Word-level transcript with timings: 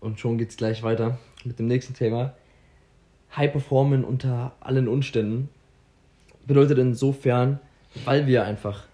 und 0.00 0.20
schon 0.20 0.38
geht's 0.38 0.56
gleich 0.56 0.82
weiter 0.82 1.18
mit 1.44 1.58
dem 1.58 1.66
nächsten 1.66 1.94
Thema. 1.94 2.34
High 3.36 3.52
Performen 3.52 4.04
unter 4.04 4.52
allen 4.60 4.88
Umständen 4.88 5.48
bedeutet 6.46 6.78
insofern, 6.78 7.58
weil 8.04 8.26
wir 8.26 8.44
einfach, 8.44 8.84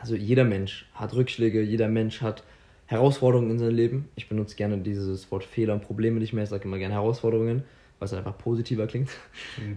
also 0.00 0.14
jeder 0.14 0.44
Mensch 0.44 0.88
hat 0.94 1.14
Rückschläge, 1.14 1.62
jeder 1.62 1.88
Mensch 1.88 2.20
hat 2.20 2.42
Herausforderungen 2.86 3.50
in 3.52 3.58
seinem 3.58 3.74
Leben. 3.74 4.08
Ich 4.16 4.28
benutze 4.28 4.56
gerne 4.56 4.78
dieses 4.78 5.30
Wort 5.30 5.44
Fehler 5.44 5.74
und 5.74 5.82
Probleme 5.82 6.18
nicht 6.18 6.32
mehr, 6.32 6.44
ich 6.44 6.50
sage 6.50 6.64
immer 6.64 6.78
gerne 6.78 6.94
Herausforderungen, 6.94 7.62
weil 7.98 8.06
es 8.06 8.12
einfach 8.12 8.36
positiver 8.36 8.86
klingt. 8.86 9.10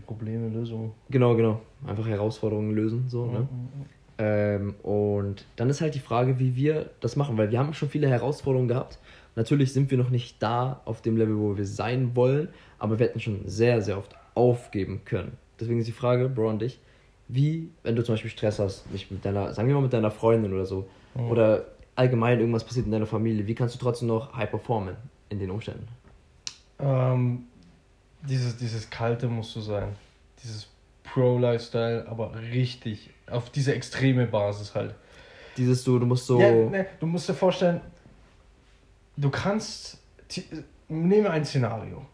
Probleme, 0.08 0.50
Lösungen. 0.50 0.94
Genau, 1.10 1.36
genau. 1.36 1.62
Einfach 1.86 2.08
Herausforderungen 2.08 2.72
lösen, 2.72 3.06
so, 3.10 3.28
ne? 3.28 3.42
Mhm. 3.42 3.86
Ähm, 4.18 4.76
und 4.84 5.46
dann 5.56 5.70
ist 5.70 5.82
halt 5.82 5.96
die 5.96 6.00
Frage, 6.00 6.40
wie 6.40 6.56
wir 6.56 6.92
das 7.00 7.16
machen, 7.16 7.38
weil 7.38 7.52
wir 7.52 7.60
haben 7.60 7.74
schon 7.74 7.90
viele 7.90 8.08
Herausforderungen 8.08 8.68
gehabt. 8.68 9.00
Natürlich 9.36 9.74
sind 9.74 9.90
wir 9.92 9.98
noch 9.98 10.10
nicht 10.10 10.42
da 10.42 10.82
auf 10.86 11.02
dem 11.02 11.18
Level, 11.18 11.38
wo 11.38 11.58
wir 11.58 11.66
sein 11.66 12.16
wollen, 12.16 12.50
aber 12.78 13.00
wir 13.00 13.08
hätten 13.08 13.20
schon 13.20 13.42
sehr, 13.46 13.82
sehr 13.82 13.98
oft 13.98 14.16
aufgeben 14.36 15.02
können. 15.06 15.38
Deswegen 15.60 15.80
ist 15.80 15.88
die 15.88 15.94
Frage, 15.94 16.30
Bro, 16.30 16.50
an 16.50 16.60
dich, 16.60 16.80
wie, 17.28 17.70
wenn 17.84 17.96
du 17.96 18.04
zum 18.04 18.14
Beispiel 18.14 18.32
Stress 18.32 18.60
hast, 18.60 18.92
nicht 18.92 19.12
mit 19.12 19.24
deiner, 19.26 19.54
sagen 19.54 19.68
wir 19.68 19.76
mal 19.76 19.82
mit 19.82 19.94
deiner 19.94 20.12
Freundin 20.12 20.54
oder 20.54 20.66
so, 20.66 20.88
mhm. 21.16 21.30
oder 21.30 21.66
allgemein 21.96 22.40
irgendwas 22.40 22.64
passiert 22.64 22.86
in 22.86 22.92
deiner 22.92 23.06
Familie, 23.06 23.48
wie 23.48 23.56
kannst 23.56 23.76
du 23.76 23.80
trotzdem 23.80 24.08
noch 24.08 24.34
high 24.36 24.50
performen 24.50 24.96
in 25.30 25.40
den 25.40 25.50
Umständen? 25.50 25.88
Ähm, 26.80 27.44
dieses, 28.28 28.58
dieses 28.58 28.90
Kalte 28.90 29.28
musst 29.28 29.56
du 29.56 29.62
sein. 29.62 29.96
Dieses 30.44 30.68
Pro-Lifestyle, 31.04 32.08
aber 32.08 32.34
richtig 32.52 33.10
auf 33.30 33.50
diese 33.50 33.74
extreme 33.74 34.26
Basis 34.26 34.74
halt. 34.76 34.96
Dieses 35.58 35.84
du, 35.84 36.00
du 36.00 36.06
musst 36.06 36.26
so. 36.26 36.40
Ja, 36.40 36.52
ne, 36.52 36.88
du 37.00 37.06
musst 37.06 37.30
dir 37.30 37.34
vorstellen, 37.34 37.82
du 39.18 39.30
kannst. 39.30 40.00
Nehme 40.88 41.30
ein 41.30 41.46
Szenario. 41.46 42.06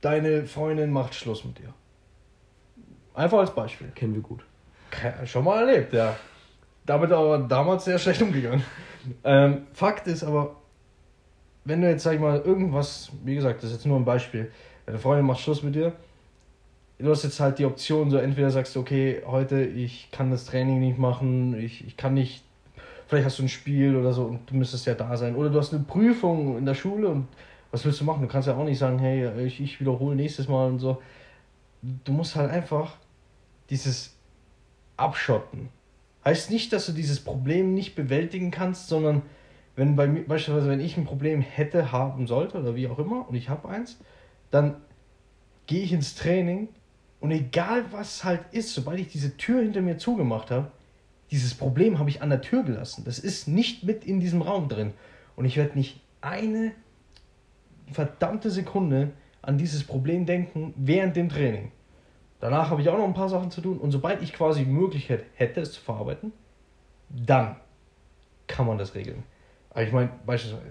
Deine 0.00 0.46
Freundin 0.46 0.90
macht 0.90 1.14
Schluss 1.14 1.44
mit 1.44 1.58
dir. 1.58 1.74
Einfach 3.14 3.38
als 3.38 3.54
Beispiel. 3.54 3.88
Kennen 3.94 4.14
wir 4.14 4.22
gut. 4.22 4.44
Schon 5.24 5.44
mal 5.44 5.68
erlebt, 5.68 5.92
ja. 5.92 6.16
Damit 6.86 7.12
aber 7.12 7.38
damals 7.38 7.84
sehr 7.84 7.98
schlecht 7.98 8.22
umgegangen. 8.22 8.64
Ähm, 9.24 9.66
Fakt 9.72 10.06
ist 10.06 10.24
aber, 10.24 10.56
wenn 11.64 11.80
du 11.80 11.88
jetzt, 11.88 12.02
sag 12.02 12.14
ich 12.14 12.20
mal, 12.20 12.40
irgendwas, 12.40 13.10
wie 13.24 13.34
gesagt, 13.34 13.62
das 13.62 13.70
ist 13.70 13.76
jetzt 13.76 13.86
nur 13.86 13.98
ein 13.98 14.04
Beispiel, 14.04 14.50
deine 14.86 14.98
Freundin 14.98 15.26
macht 15.26 15.40
Schluss 15.40 15.62
mit 15.62 15.74
dir 15.74 15.92
du 17.02 17.10
hast 17.10 17.24
jetzt 17.24 17.40
halt 17.40 17.58
die 17.58 17.64
Option, 17.64 18.10
so 18.10 18.18
entweder 18.18 18.50
sagst 18.50 18.76
du, 18.76 18.80
okay, 18.80 19.22
heute 19.26 19.62
ich 19.62 20.10
kann 20.10 20.30
das 20.30 20.46
Training 20.46 20.80
nicht 20.80 20.98
machen, 20.98 21.58
ich, 21.58 21.86
ich 21.86 21.96
kann 21.96 22.14
nicht, 22.14 22.44
vielleicht 23.10 23.26
hast 23.26 23.40
du 23.40 23.42
ein 23.42 23.48
Spiel 23.48 23.96
oder 23.96 24.12
so 24.12 24.22
und 24.22 24.48
du 24.48 24.54
müsstest 24.54 24.86
ja 24.86 24.94
da 24.94 25.16
sein. 25.16 25.34
Oder 25.34 25.50
du 25.50 25.58
hast 25.58 25.74
eine 25.74 25.82
Prüfung 25.82 26.56
in 26.56 26.64
der 26.64 26.74
Schule 26.74 27.08
und 27.08 27.26
was 27.72 27.84
willst 27.84 28.00
du 28.00 28.04
machen? 28.04 28.22
Du 28.22 28.28
kannst 28.28 28.46
ja 28.46 28.56
auch 28.56 28.64
nicht 28.64 28.78
sagen, 28.78 29.00
hey, 29.00 29.44
ich, 29.44 29.60
ich 29.60 29.80
wiederhole 29.80 30.14
nächstes 30.14 30.46
Mal 30.46 30.68
und 30.68 30.78
so. 30.78 31.02
Du 31.82 32.12
musst 32.12 32.36
halt 32.36 32.52
einfach 32.52 32.98
dieses 33.68 34.14
Abschotten. 34.96 35.70
Heißt 36.24 36.52
nicht, 36.52 36.72
dass 36.72 36.86
du 36.86 36.92
dieses 36.92 37.18
Problem 37.18 37.74
nicht 37.74 37.96
bewältigen 37.96 38.52
kannst, 38.52 38.86
sondern 38.86 39.22
wenn 39.74 39.96
bei 39.96 40.06
mir, 40.06 40.24
beispielsweise, 40.24 40.68
wenn 40.68 40.80
ich 40.80 40.96
ein 40.96 41.04
Problem 41.04 41.40
hätte, 41.40 41.90
haben 41.90 42.28
sollte 42.28 42.60
oder 42.60 42.76
wie 42.76 42.86
auch 42.86 42.98
immer 43.00 43.28
und 43.28 43.34
ich 43.34 43.48
habe 43.48 43.68
eins, 43.68 43.98
dann 44.52 44.76
gehe 45.66 45.82
ich 45.82 45.92
ins 45.92 46.14
Training 46.14 46.68
und 47.18 47.32
egal 47.32 47.86
was 47.90 48.22
halt 48.22 48.42
ist, 48.52 48.72
sobald 48.72 49.00
ich 49.00 49.08
diese 49.08 49.36
Tür 49.36 49.62
hinter 49.62 49.80
mir 49.80 49.98
zugemacht 49.98 50.52
habe, 50.52 50.70
dieses 51.30 51.54
Problem 51.54 51.98
habe 51.98 52.10
ich 52.10 52.22
an 52.22 52.30
der 52.30 52.40
Tür 52.40 52.62
gelassen. 52.62 53.04
Das 53.04 53.18
ist 53.18 53.48
nicht 53.48 53.84
mit 53.84 54.04
in 54.04 54.20
diesem 54.20 54.42
Raum 54.42 54.68
drin. 54.68 54.92
Und 55.36 55.44
ich 55.44 55.56
werde 55.56 55.76
nicht 55.78 56.00
eine 56.20 56.72
verdammte 57.92 58.50
Sekunde 58.50 59.10
an 59.42 59.58
dieses 59.58 59.84
Problem 59.84 60.26
denken 60.26 60.74
während 60.76 61.16
dem 61.16 61.28
Training. 61.28 61.72
Danach 62.40 62.70
habe 62.70 62.80
ich 62.80 62.88
auch 62.88 62.96
noch 62.96 63.04
ein 63.04 63.14
paar 63.14 63.28
Sachen 63.28 63.50
zu 63.50 63.60
tun. 63.60 63.78
Und 63.78 63.90
sobald 63.90 64.22
ich 64.22 64.32
quasi 64.32 64.64
die 64.64 64.70
Möglichkeit 64.70 65.24
hätte, 65.34 65.60
es 65.60 65.72
zu 65.72 65.80
verarbeiten, 65.80 66.32
dann 67.08 67.56
kann 68.46 68.66
man 68.66 68.78
das 68.78 68.94
regeln. 68.94 69.22
Aber 69.70 69.82
ich 69.82 69.92
meine, 69.92 70.10
beispielsweise, 70.26 70.64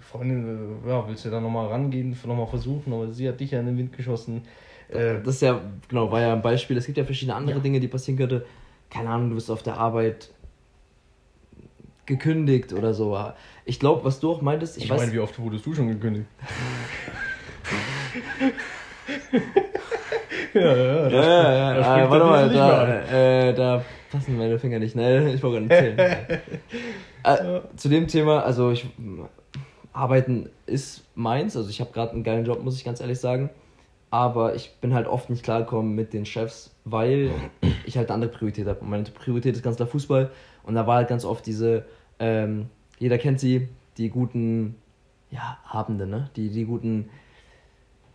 Freundin, 0.00 0.78
ja, 0.86 1.06
willst 1.06 1.24
du 1.24 1.30
da 1.30 1.40
nochmal 1.40 1.66
rangehen, 1.66 2.16
nochmal 2.24 2.46
versuchen, 2.46 2.92
aber 2.92 3.12
sie 3.12 3.28
hat 3.28 3.40
dich 3.40 3.50
ja 3.50 3.60
in 3.60 3.66
den 3.66 3.76
Wind 3.76 3.92
geschossen 3.92 4.42
äh, 4.88 5.20
das 5.22 5.36
ist 5.36 5.42
ja, 5.42 5.60
genau, 5.88 6.10
war 6.10 6.20
ja 6.20 6.32
ein 6.32 6.42
Beispiel. 6.42 6.76
Es 6.76 6.86
gibt 6.86 6.98
ja 6.98 7.04
verschiedene 7.04 7.34
andere 7.34 7.56
ja. 7.56 7.62
Dinge, 7.62 7.80
die 7.80 7.88
passieren 7.88 8.18
könnte. 8.18 8.46
Keine 8.90 9.10
Ahnung, 9.10 9.30
du 9.30 9.34
bist 9.34 9.50
auf 9.50 9.62
der 9.62 9.78
Arbeit 9.78 10.30
gekündigt 12.06 12.72
oder 12.72 12.94
so. 12.94 13.18
Ich 13.64 13.80
glaube, 13.80 14.04
was 14.04 14.20
du 14.20 14.30
auch 14.30 14.40
meintest, 14.40 14.78
ich, 14.78 14.84
ich 14.84 14.90
meine, 14.90 15.12
wie 15.12 15.18
oft 15.18 15.36
wurdest 15.38 15.66
du 15.66 15.74
schon 15.74 15.88
gekündigt? 15.88 16.26
ja, 20.54 20.60
ja, 20.60 20.76
ja. 20.76 21.08
ja, 21.08 21.74
ja. 21.74 21.82
Ah, 21.82 22.08
warte 22.10 22.24
mal, 22.24 22.48
da, 22.48 23.02
äh, 23.02 23.52
da 23.54 23.84
passen 24.10 24.38
meine 24.38 24.58
Finger 24.58 24.78
nicht. 24.78 24.94
Ne, 24.94 25.34
ich 25.34 25.42
wollte 25.42 25.66
gar 25.66 25.66
nicht 25.66 25.96
zählen. 25.96 25.98
äh, 27.24 27.60
zu 27.76 27.88
dem 27.88 28.06
Thema, 28.06 28.44
also 28.44 28.70
ich 28.70 28.86
arbeiten 29.92 30.48
ist 30.66 31.02
meins. 31.16 31.56
Also 31.56 31.70
ich 31.70 31.80
habe 31.80 31.90
gerade 31.92 32.12
einen 32.12 32.22
geilen 32.22 32.44
Job, 32.44 32.62
muss 32.62 32.76
ich 32.76 32.84
ganz 32.84 33.00
ehrlich 33.00 33.18
sagen 33.18 33.50
aber 34.16 34.54
ich 34.54 34.72
bin 34.80 34.94
halt 34.94 35.06
oft 35.06 35.28
nicht 35.28 35.42
klargekommen 35.42 35.94
mit 35.94 36.14
den 36.14 36.24
Chefs, 36.24 36.74
weil 36.86 37.30
ich 37.84 37.98
halt 37.98 38.08
eine 38.08 38.14
andere 38.14 38.30
Priorität 38.30 38.66
habe. 38.66 38.80
Und 38.80 38.88
meine 38.88 39.04
Priorität 39.04 39.54
ist 39.54 39.62
ganz 39.62 39.76
klar 39.76 39.86
Fußball. 39.86 40.30
Und 40.62 40.74
da 40.74 40.86
war 40.86 40.96
halt 40.96 41.08
ganz 41.08 41.26
oft 41.26 41.44
diese, 41.44 41.84
ähm, 42.18 42.70
jeder 42.98 43.18
kennt 43.18 43.40
sie, 43.40 43.68
die 43.98 44.08
guten, 44.08 44.76
ja, 45.30 45.58
Abende, 45.68 46.06
ne? 46.06 46.30
Die, 46.34 46.48
die 46.48 46.64
guten 46.64 47.10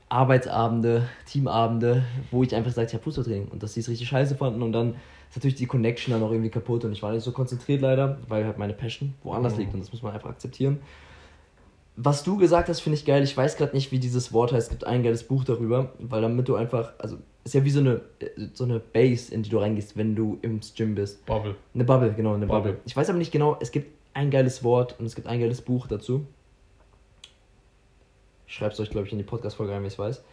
Arbeitsabende, 0.09 1.07
Teamabende, 1.27 2.03
wo 2.31 2.41
ich 2.41 2.55
einfach 2.55 2.71
sage, 2.71 2.87
ich 2.87 2.93
habe 2.95 3.03
Fußballtraining 3.03 3.49
und 3.49 3.61
dass 3.61 3.75
die 3.75 3.81
es 3.81 3.87
richtig 3.87 4.09
scheiße 4.09 4.35
fanden 4.35 4.63
und 4.63 4.71
dann 4.71 4.95
ist 5.29 5.35
natürlich 5.35 5.55
die 5.55 5.67
Connection 5.67 6.13
dann 6.13 6.23
auch 6.23 6.31
irgendwie 6.31 6.49
kaputt 6.49 6.83
und 6.83 6.93
ich 6.93 7.03
war 7.03 7.13
nicht 7.13 7.23
so 7.23 7.31
konzentriert 7.31 7.81
leider, 7.81 8.17
weil 8.27 8.43
halt 8.43 8.57
meine 8.57 8.73
Passion 8.73 9.13
woanders 9.21 9.53
mhm. 9.53 9.59
liegt 9.59 9.73
und 9.75 9.81
das 9.81 9.91
muss 9.91 10.01
man 10.01 10.13
einfach 10.13 10.31
akzeptieren 10.31 10.79
was 11.95 12.23
du 12.23 12.37
gesagt 12.37 12.69
hast, 12.69 12.79
finde 12.79 12.97
ich 12.97 13.05
geil. 13.05 13.23
Ich 13.23 13.35
weiß 13.35 13.57
gerade 13.57 13.75
nicht, 13.75 13.91
wie 13.91 13.99
dieses 13.99 14.33
Wort 14.33 14.53
heißt. 14.53 14.67
Es 14.67 14.69
gibt 14.69 14.85
ein 14.85 15.03
geiles 15.03 15.23
Buch 15.23 15.43
darüber, 15.43 15.93
weil 15.99 16.21
damit 16.21 16.47
du 16.47 16.55
einfach, 16.55 16.93
also 16.97 17.17
ist 17.43 17.53
ja 17.53 17.63
wie 17.65 17.71
so 17.71 17.79
eine 17.79 18.01
so 18.53 18.63
eine 18.63 18.79
Base, 18.79 19.33
in 19.33 19.43
die 19.43 19.49
du 19.49 19.57
reingehst, 19.57 19.97
wenn 19.97 20.15
du 20.15 20.37
im 20.41 20.59
Gym 20.75 20.95
bist. 20.95 21.25
Bubble. 21.25 21.55
Eine 21.73 21.83
Bubble, 21.83 22.13
genau, 22.13 22.33
eine 22.33 22.45
Bubble. 22.45 22.73
Bubble. 22.73 22.81
Ich 22.85 22.95
weiß 22.95 23.09
aber 23.09 23.17
nicht 23.17 23.31
genau, 23.31 23.57
es 23.59 23.71
gibt 23.71 23.91
ein 24.13 24.29
geiles 24.29 24.63
Wort 24.63 24.95
und 24.99 25.05
es 25.05 25.15
gibt 25.15 25.27
ein 25.27 25.39
geiles 25.39 25.61
Buch 25.61 25.87
dazu. 25.87 26.25
Ich 28.47 28.55
schreibe 28.55 28.73
es 28.73 28.79
euch, 28.79 28.89
glaube 28.89 29.07
ich, 29.07 29.13
in 29.13 29.17
die 29.17 29.23
Podcast-Folge 29.23 29.73
rein, 29.73 29.81
wie 29.81 29.87
ich 29.87 29.93
es 29.93 29.99
weiß. 29.99 30.23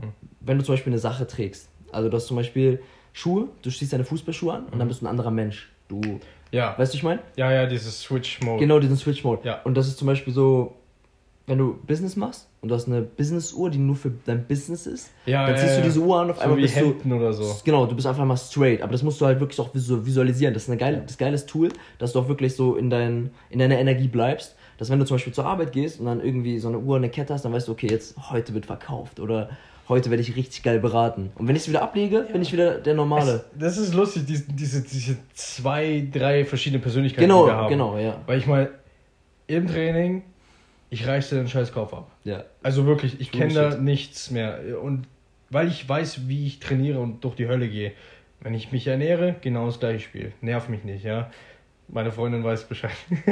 Hm. 0.00 0.12
Wenn 0.40 0.58
du 0.58 0.64
zum 0.64 0.74
Beispiel 0.74 0.92
eine 0.92 1.00
Sache 1.00 1.26
trägst, 1.26 1.68
also 1.90 2.08
du 2.08 2.16
hast 2.16 2.26
zum 2.26 2.36
Beispiel 2.36 2.82
Schuhe, 3.12 3.48
du 3.62 3.70
ziehst 3.70 3.92
deine 3.92 4.04
Fußballschuhe 4.04 4.52
an 4.52 4.64
und 4.64 4.72
dann 4.72 4.82
hm. 4.82 4.88
bist 4.88 5.00
du 5.00 5.06
ein 5.06 5.08
anderer 5.08 5.30
Mensch. 5.30 5.70
Du, 5.88 6.00
ja. 6.50 6.78
Weißt 6.78 6.92
du, 6.92 6.98
ich 6.98 7.02
meine? 7.02 7.20
Ja, 7.36 7.50
ja, 7.50 7.66
dieses 7.66 8.02
Switch-Mode. 8.02 8.60
Genau, 8.60 8.78
diesen 8.78 8.96
Switch-Mode. 8.96 9.40
Ja. 9.44 9.62
Und 9.62 9.74
das 9.74 9.88
ist 9.88 9.98
zum 9.98 10.06
Beispiel 10.06 10.32
so, 10.32 10.76
wenn 11.46 11.58
du 11.58 11.76
Business 11.86 12.16
machst 12.16 12.48
und 12.60 12.68
du 12.68 12.74
hast 12.74 12.86
eine 12.86 13.02
Business-Uhr, 13.02 13.70
die 13.70 13.78
nur 13.78 13.96
für 13.96 14.12
dein 14.24 14.46
Business 14.46 14.86
ist, 14.86 15.10
ja, 15.26 15.46
dann 15.46 15.56
ja, 15.56 15.60
ziehst 15.60 15.78
du 15.78 15.82
diese 15.82 16.00
Uhr 16.00 16.20
an 16.20 16.30
auf 16.30 16.36
so 16.36 16.42
einmal 16.42 16.58
wie 16.58 16.62
bist 16.62 16.76
Hemden 16.76 17.10
du, 17.10 17.16
oder 17.16 17.32
so. 17.32 17.60
Genau, 17.64 17.86
du 17.86 17.96
bist 17.96 18.06
einfach 18.06 18.24
mal 18.24 18.36
straight. 18.36 18.80
Aber 18.82 18.92
das 18.92 19.02
musst 19.02 19.20
du 19.20 19.26
halt 19.26 19.40
wirklich 19.40 19.58
auch 19.58 19.70
visualisieren. 19.74 20.54
Das 20.54 20.64
ist 20.64 20.70
ein 20.70 20.78
geil, 20.78 21.02
das 21.04 21.18
geiles 21.18 21.46
Tool, 21.46 21.70
dass 21.98 22.12
du 22.12 22.20
auch 22.20 22.28
wirklich 22.28 22.54
so 22.54 22.76
in, 22.76 22.90
dein, 22.90 23.30
in 23.50 23.58
deiner 23.58 23.78
Energie 23.78 24.08
bleibst. 24.08 24.54
Dass 24.78 24.90
wenn 24.90 24.98
du 24.98 25.04
zum 25.04 25.16
Beispiel 25.16 25.32
zur 25.32 25.46
Arbeit 25.46 25.72
gehst 25.72 26.00
und 26.00 26.06
dann 26.06 26.20
irgendwie 26.20 26.58
so 26.58 26.68
eine 26.68 26.78
Uhr, 26.78 26.96
eine 26.96 27.08
Kette 27.08 27.34
hast, 27.34 27.44
dann 27.44 27.52
weißt 27.52 27.68
du, 27.68 27.72
okay, 27.72 27.88
jetzt 27.90 28.16
heute 28.30 28.54
wird 28.54 28.66
verkauft 28.66 29.20
oder 29.20 29.50
heute 29.88 30.10
werde 30.10 30.22
ich 30.22 30.34
richtig 30.36 30.62
geil 30.62 30.78
beraten. 30.78 31.30
Und 31.34 31.48
wenn 31.48 31.56
ich 31.56 31.62
es 31.62 31.68
wieder 31.68 31.82
ablege, 31.82 32.16
ja. 32.16 32.32
bin 32.32 32.42
ich 32.42 32.52
wieder 32.52 32.78
der 32.78 32.94
Normale. 32.94 33.44
Es, 33.52 33.58
das 33.58 33.78
ist 33.78 33.94
lustig, 33.94 34.24
diese, 34.26 34.44
diese, 34.52 34.82
diese 34.82 35.16
zwei, 35.34 36.08
drei 36.10 36.44
verschiedene 36.44 36.80
Persönlichkeiten, 36.80 37.28
genau, 37.28 37.44
die 37.44 37.50
wir 37.50 37.56
haben. 37.56 37.68
Genau, 37.68 37.98
ja. 37.98 38.20
Weil 38.26 38.38
ich 38.38 38.46
mal 38.46 38.70
im 39.46 39.66
Training 39.66 40.22
ich 40.92 41.06
reiße 41.06 41.36
den 41.36 41.48
scheiß 41.48 41.72
Kopf 41.72 41.94
ab. 41.94 42.10
Ja. 42.22 42.44
Also 42.62 42.84
wirklich, 42.84 43.18
ich 43.18 43.32
kenne 43.32 43.54
da 43.54 43.76
nichts 43.76 44.30
mehr. 44.30 44.60
Und 44.82 45.06
weil 45.48 45.68
ich 45.68 45.88
weiß, 45.88 46.28
wie 46.28 46.46
ich 46.46 46.60
trainiere 46.60 47.00
und 47.00 47.24
durch 47.24 47.34
die 47.34 47.48
Hölle 47.48 47.70
gehe. 47.70 47.92
Wenn 48.40 48.52
ich 48.52 48.72
mich 48.72 48.86
ernähre, 48.86 49.36
genau 49.40 49.64
das 49.64 49.80
gleiche 49.80 50.00
Spiel. 50.00 50.32
Nerv 50.42 50.68
mich 50.68 50.84
nicht, 50.84 51.02
ja. 51.02 51.30
Meine 51.88 52.12
Freundin 52.12 52.44
weiß 52.44 52.64
Bescheid. 52.64 52.90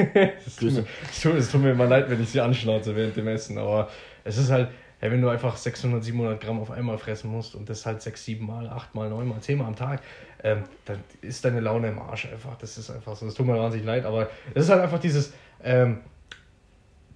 es, 0.46 0.56
tut 0.56 0.72
mir, 0.72 0.86
es, 1.10 1.20
tut, 1.20 1.34
es 1.34 1.50
tut 1.52 1.60
mir 1.60 1.72
immer 1.72 1.84
leid, 1.84 2.08
wenn 2.08 2.22
ich 2.22 2.30
sie 2.30 2.40
anschnauze 2.40 2.96
während 2.96 3.14
dem 3.14 3.28
Essen. 3.28 3.58
Aber 3.58 3.90
es 4.24 4.38
ist 4.38 4.50
halt, 4.50 4.70
hey, 5.00 5.10
wenn 5.10 5.20
du 5.20 5.28
einfach 5.28 5.54
600, 5.54 6.02
700 6.02 6.40
Gramm 6.40 6.60
auf 6.60 6.70
einmal 6.70 6.96
fressen 6.96 7.30
musst 7.30 7.54
und 7.54 7.68
das 7.68 7.84
halt 7.84 8.00
6, 8.00 8.24
7 8.24 8.46
Mal, 8.46 8.70
8 8.70 8.94
Mal, 8.94 9.10
9 9.10 9.28
Mal, 9.28 9.40
10 9.40 9.58
Mal 9.58 9.66
am 9.66 9.76
Tag, 9.76 10.00
ähm, 10.42 10.62
dann 10.86 11.00
ist 11.20 11.44
deine 11.44 11.60
Laune 11.60 11.88
im 11.88 11.98
Arsch 11.98 12.26
einfach. 12.32 12.56
Das 12.56 12.78
ist 12.78 12.88
einfach 12.88 13.14
so. 13.16 13.26
Es 13.26 13.34
tut 13.34 13.44
mir 13.44 13.58
wahnsinnig 13.58 13.84
leid, 13.84 14.06
aber 14.06 14.30
es 14.54 14.64
ist 14.64 14.70
halt 14.70 14.80
einfach 14.80 14.98
dieses, 14.98 15.34
ähm, 15.62 15.98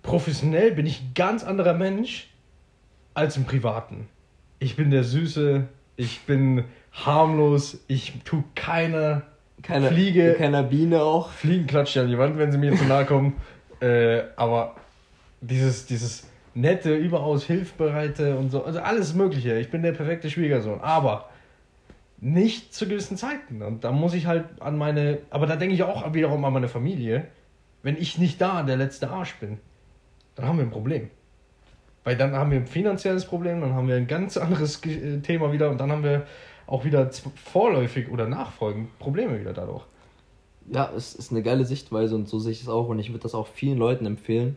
professionell 0.05 0.71
bin 0.71 0.87
ich 0.87 1.01
ein 1.01 1.11
ganz 1.17 1.43
anderer 1.43 1.75
Mensch 1.75 2.29
als 3.15 3.37
im 3.37 3.45
Privaten. 3.45 4.09
Ich 4.61 4.77
bin 4.77 4.93
der 4.93 5.03
Süße, 5.03 5.67
ich 5.97 6.21
bin 6.21 6.65
harmlos, 6.93 7.81
ich 7.89 8.13
tue 8.25 8.45
keine, 8.55 9.23
keine 9.63 9.89
Fliege. 9.89 10.35
Keiner 10.35 10.63
Biene 10.63 11.03
auch. 11.03 11.31
Fliegen 11.31 11.67
klatschen 11.67 12.03
an 12.03 12.09
die 12.09 12.19
Wand, 12.19 12.39
wenn 12.39 12.53
sie 12.53 12.59
mir 12.59 12.77
zu 12.77 12.85
nahe 12.85 13.05
kommen. 13.05 13.35
äh, 13.81 14.23
aber 14.37 14.77
dieses, 15.41 15.87
dieses 15.87 16.29
nette, 16.55 16.95
überaus 16.95 17.45
hilfbereite 17.45 18.37
und 18.37 18.51
so. 18.51 18.63
Also 18.63 18.81
alles 18.81 19.15
Mögliche. 19.15 19.59
Ich 19.59 19.71
bin 19.71 19.83
der 19.83 19.93
perfekte 19.93 20.31
Schwiegersohn. 20.31 20.81
Aber 20.81 21.31
nicht 22.21 22.75
zu 22.75 22.87
gewissen 22.87 23.17
Zeiten. 23.17 23.63
Und 23.63 23.85
da 23.85 23.91
muss 23.91 24.15
ich 24.15 24.27
halt 24.27 24.45
an 24.61 24.77
meine. 24.77 25.19
Aber 25.31 25.47
da 25.47 25.57
denke 25.57 25.75
ich 25.75 25.83
auch 25.83 26.13
wiederum 26.15 26.45
an 26.45 26.53
meine 26.53 26.69
Familie. 26.69 27.27
Wenn 27.83 27.97
ich 27.97 28.19
nicht 28.19 28.41
da 28.41 28.63
der 28.63 28.77
letzte 28.77 29.11
Arsch 29.11 29.35
bin, 29.37 29.59
dann 30.35 30.47
haben 30.47 30.59
wir 30.59 30.65
ein 30.65 30.71
Problem. 30.71 31.11
Weil 32.05 32.17
dann 32.17 32.35
haben 32.35 32.51
wir 32.51 32.59
ein 32.59 32.67
finanzielles 32.67 33.25
Problem, 33.25 33.61
dann 33.61 33.75
haben 33.75 33.89
wir 33.89 33.97
ein 33.97 34.07
ganz 34.07 34.37
anderes 34.37 34.85
äh, 34.85 35.21
Thema 35.21 35.53
wieder 35.53 35.71
und 35.71 35.79
dann 35.79 35.91
haben 35.91 36.05
wir 36.05 36.27
auch 36.67 36.85
wieder 36.85 37.11
vorläufig 37.35 38.11
oder 38.11 38.27
nachfolgend 38.27 38.99
Probleme 38.99 39.41
wieder 39.41 39.53
dadurch. 39.53 39.85
Ja, 40.71 40.91
es 40.97 41.15
ist 41.15 41.31
eine 41.31 41.43
geile 41.43 41.65
Sichtweise 41.65 42.15
und 42.15 42.29
so 42.29 42.39
sehe 42.39 42.53
ich 42.53 42.63
es 42.63 42.69
auch 42.69 42.89
und 42.89 42.99
ich 42.99 43.11
würde 43.11 43.23
das 43.23 43.35
auch 43.35 43.47
vielen 43.47 43.79
Leuten 43.79 44.07
empfehlen, 44.07 44.57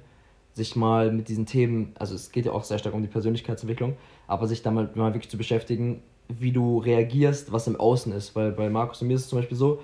sich 0.54 0.76
mal 0.76 1.12
mit 1.12 1.28
diesen 1.28 1.46
Themen, 1.46 1.94
also 2.00 2.16
es 2.16 2.32
geht 2.32 2.46
ja 2.46 2.52
auch 2.52 2.64
sehr 2.64 2.80
stark 2.80 2.94
um 2.94 3.02
die 3.02 3.10
Persönlichkeitsentwicklung, 3.10 3.96
aber 4.26 4.48
sich 4.48 4.62
damit 4.62 4.96
mal 4.96 5.14
wirklich 5.14 5.30
zu 5.30 5.38
beschäftigen, 5.38 6.02
wie 6.30 6.52
du 6.52 6.80
reagierst, 6.80 7.52
was 7.52 7.68
im 7.68 7.78
Außen 7.78 8.12
ist. 8.12 8.36
Weil 8.36 8.52
bei 8.52 8.70
Markus 8.70 9.02
und 9.02 9.08
mir 9.08 9.16
ist 9.16 9.24
es 9.24 9.30
zum 9.30 9.40
Beispiel 9.40 9.58
so, 9.58 9.82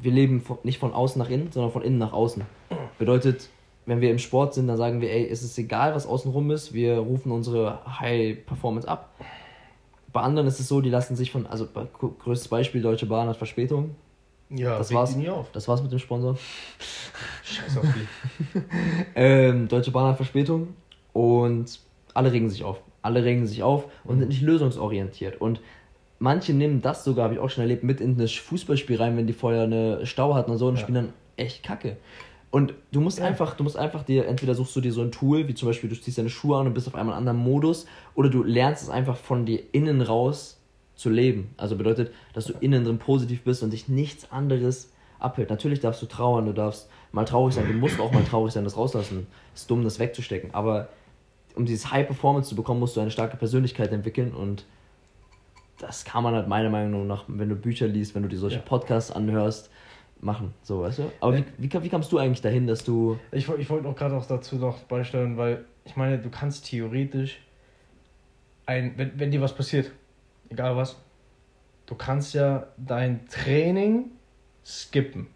wir 0.00 0.12
leben 0.12 0.40
von, 0.40 0.58
nicht 0.62 0.78
von 0.78 0.92
außen 0.92 1.18
nach 1.18 1.30
innen, 1.30 1.50
sondern 1.52 1.72
von 1.72 1.82
innen 1.82 1.98
nach 1.98 2.12
außen. 2.12 2.44
Bedeutet, 2.98 3.48
wenn 3.86 4.00
wir 4.00 4.10
im 4.10 4.18
Sport 4.18 4.54
sind, 4.54 4.68
dann 4.68 4.76
sagen 4.76 5.00
wir, 5.00 5.10
ey, 5.10 5.28
es 5.28 5.42
ist 5.42 5.58
egal, 5.58 5.94
was 5.94 6.06
außenrum 6.06 6.50
ist, 6.50 6.72
wir 6.72 6.98
rufen 6.98 7.32
unsere 7.32 7.80
High 8.00 8.44
Performance 8.46 8.88
ab. 8.88 9.14
Bei 10.12 10.20
anderen 10.20 10.46
ist 10.46 10.60
es 10.60 10.68
so, 10.68 10.80
die 10.80 10.90
lassen 10.90 11.16
sich 11.16 11.32
von, 11.32 11.46
also 11.46 11.66
größtes 11.66 12.48
Beispiel, 12.48 12.82
Deutsche 12.82 13.06
Bahn 13.06 13.28
hat 13.28 13.36
Verspätung. 13.36 13.96
Ja, 14.50 14.76
das 14.76 14.92
war's. 14.92 15.16
Nie 15.16 15.30
auf. 15.30 15.50
Das 15.52 15.66
war's 15.66 15.82
mit 15.82 15.90
dem 15.90 15.98
Sponsor. 15.98 16.36
Scheiß 17.42 17.78
auf 17.78 17.84
die. 17.84 18.60
ähm, 19.14 19.66
Deutsche 19.68 19.90
Bahn 19.90 20.08
hat 20.08 20.16
Verspätung 20.16 20.74
und 21.14 21.80
alle 22.12 22.32
regen 22.32 22.50
sich 22.50 22.62
auf. 22.62 22.80
Alle 23.00 23.24
regen 23.24 23.46
sich 23.46 23.62
auf 23.62 23.86
und 24.04 24.18
sind 24.18 24.28
nicht 24.28 24.42
lösungsorientiert. 24.42 25.40
Und 25.40 25.60
manche 26.18 26.52
nehmen 26.52 26.82
das 26.82 27.02
sogar, 27.02 27.24
habe 27.24 27.34
ich 27.34 27.40
auch 27.40 27.48
schon 27.48 27.62
erlebt, 27.62 27.82
mit 27.82 28.00
in 28.00 28.18
das 28.18 28.32
Fußballspiel 28.32 28.96
rein, 28.96 29.16
wenn 29.16 29.26
die 29.26 29.32
vorher 29.32 29.62
eine 29.62 30.04
Stau 30.04 30.34
hatten 30.34 30.50
und 30.50 30.58
so 30.58 30.68
und 30.68 30.76
ja. 30.76 30.82
spielen 30.82 30.94
dann 30.94 31.12
echt 31.36 31.62
kacke. 31.62 31.96
Und 32.52 32.74
du 32.92 33.00
musst 33.00 33.18
ja. 33.18 33.24
einfach, 33.24 33.56
du 33.56 33.64
musst 33.64 33.78
einfach 33.78 34.02
dir, 34.02 34.26
entweder 34.26 34.54
suchst 34.54 34.76
du 34.76 34.82
dir 34.82 34.92
so 34.92 35.00
ein 35.00 35.10
Tool, 35.10 35.48
wie 35.48 35.54
zum 35.54 35.68
Beispiel 35.68 35.88
du 35.88 35.98
ziehst 35.98 36.18
deine 36.18 36.28
Schuhe 36.28 36.58
an 36.58 36.66
und 36.66 36.74
bist 36.74 36.86
auf 36.86 36.94
einmal 36.94 37.14
in 37.14 37.26
einem 37.26 37.28
anderen 37.28 37.50
Modus, 37.50 37.86
oder 38.14 38.28
du 38.28 38.42
lernst 38.42 38.82
es 38.82 38.90
einfach 38.90 39.16
von 39.16 39.46
dir 39.46 39.60
innen 39.72 40.02
raus 40.02 40.60
zu 40.94 41.08
leben. 41.08 41.54
Also 41.56 41.76
bedeutet, 41.76 42.12
dass 42.34 42.44
du 42.44 42.52
innen 42.60 42.84
drin 42.84 42.98
positiv 42.98 43.42
bist 43.42 43.62
und 43.62 43.72
dich 43.72 43.88
nichts 43.88 44.30
anderes 44.30 44.92
abhält. 45.18 45.48
Natürlich 45.48 45.80
darfst 45.80 46.02
du 46.02 46.06
trauern, 46.06 46.44
du 46.44 46.52
darfst 46.52 46.90
mal 47.10 47.24
traurig 47.24 47.54
sein, 47.54 47.66
du 47.66 47.72
musst 47.72 47.98
auch 47.98 48.12
mal 48.12 48.22
traurig 48.24 48.52
sein, 48.52 48.64
das 48.64 48.76
rauslassen. 48.76 49.26
Ist 49.54 49.70
dumm, 49.70 49.82
das 49.82 49.98
wegzustecken. 49.98 50.52
Aber 50.52 50.90
um 51.54 51.64
dieses 51.64 51.90
High 51.90 52.06
Performance 52.06 52.50
zu 52.50 52.54
bekommen, 52.54 52.80
musst 52.80 52.96
du 52.96 53.00
eine 53.00 53.10
starke 53.10 53.38
Persönlichkeit 53.38 53.92
entwickeln 53.92 54.34
und 54.34 54.66
das 55.78 56.04
kann 56.04 56.22
man 56.22 56.34
halt 56.34 56.48
meiner 56.48 56.68
Meinung 56.68 57.06
nach, 57.06 57.24
wenn 57.28 57.48
du 57.48 57.56
Bücher 57.56 57.88
liest, 57.88 58.14
wenn 58.14 58.22
du 58.22 58.28
dir 58.28 58.38
solche 58.38 58.56
ja. 58.56 58.62
Podcasts 58.62 59.10
anhörst, 59.10 59.70
machen, 60.22 60.54
so, 60.62 60.82
weißt 60.82 61.00
du? 61.00 61.12
Aber 61.20 61.36
wie, 61.36 61.44
wie, 61.58 61.82
wie 61.82 61.88
kamst 61.88 62.10
du 62.12 62.18
eigentlich 62.18 62.40
dahin, 62.40 62.66
dass 62.66 62.84
du... 62.84 63.18
Ich, 63.32 63.48
ich 63.48 63.68
wollte 63.68 63.88
auch 63.88 63.96
gerade 63.96 64.16
auch 64.16 64.24
dazu 64.24 64.56
noch 64.56 64.78
beisteuern, 64.84 65.36
weil 65.36 65.64
ich 65.84 65.96
meine, 65.96 66.18
du 66.18 66.30
kannst 66.30 66.66
theoretisch 66.66 67.40
ein, 68.66 68.94
wenn, 68.96 69.18
wenn 69.18 69.30
dir 69.30 69.40
was 69.40 69.54
passiert, 69.54 69.90
egal 70.48 70.76
was, 70.76 70.96
du 71.86 71.94
kannst 71.94 72.34
ja 72.34 72.68
dein 72.76 73.26
Training 73.26 74.10
skippen. 74.64 75.26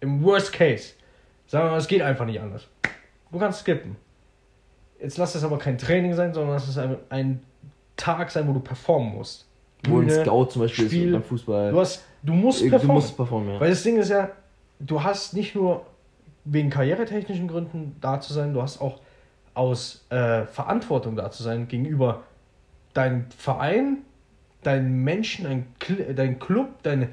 Im 0.00 0.22
Worst 0.22 0.52
Case. 0.52 0.94
Sagen 1.46 1.66
wir 1.66 1.70
mal, 1.72 1.76
es 1.76 1.88
geht 1.88 2.00
einfach 2.00 2.24
nicht 2.24 2.40
anders. 2.40 2.66
Du 3.30 3.38
kannst 3.38 3.60
skippen. 3.60 3.96
Jetzt 4.98 5.18
lass 5.18 5.34
es 5.34 5.44
aber 5.44 5.58
kein 5.58 5.76
Training 5.76 6.14
sein, 6.14 6.32
sondern 6.32 6.54
lass 6.54 6.68
es 6.68 6.78
ein, 6.78 6.96
ein 7.10 7.42
Tag 7.96 8.30
sein, 8.30 8.48
wo 8.48 8.52
du 8.52 8.60
performen 8.60 9.14
musst. 9.14 9.46
Wo 9.86 10.00
ein 10.00 10.10
Scout 10.10 10.46
zum 10.46 10.62
Beispiel 10.62 10.86
Spiel, 10.86 11.06
ist 11.08 11.12
beim 11.12 11.22
Fußball. 11.22 11.70
Du, 11.72 11.80
hast, 11.80 12.04
du 12.22 12.32
musst 12.32 12.60
performen. 12.60 12.88
Du 12.88 12.92
musst 12.94 13.16
performen 13.16 13.54
ja. 13.54 13.60
Weil 13.60 13.70
das 13.70 13.82
Ding 13.82 13.98
ist 13.98 14.10
ja, 14.10 14.30
du 14.78 15.02
hast 15.02 15.34
nicht 15.34 15.54
nur 15.54 15.86
wegen 16.44 16.70
karrieretechnischen 16.70 17.48
Gründen 17.48 17.96
da 18.00 18.20
zu 18.20 18.32
sein, 18.32 18.54
du 18.54 18.62
hast 18.62 18.80
auch 18.80 19.00
aus 19.54 20.06
äh, 20.10 20.46
Verantwortung 20.46 21.16
da 21.16 21.30
zu 21.30 21.42
sein 21.42 21.68
gegenüber 21.68 22.22
deinem 22.94 23.26
Verein, 23.36 23.98
deinen 24.62 25.04
Menschen, 25.04 25.44
dein, 25.44 26.14
dein 26.14 26.38
Club, 26.38 26.82
deine, 26.82 27.08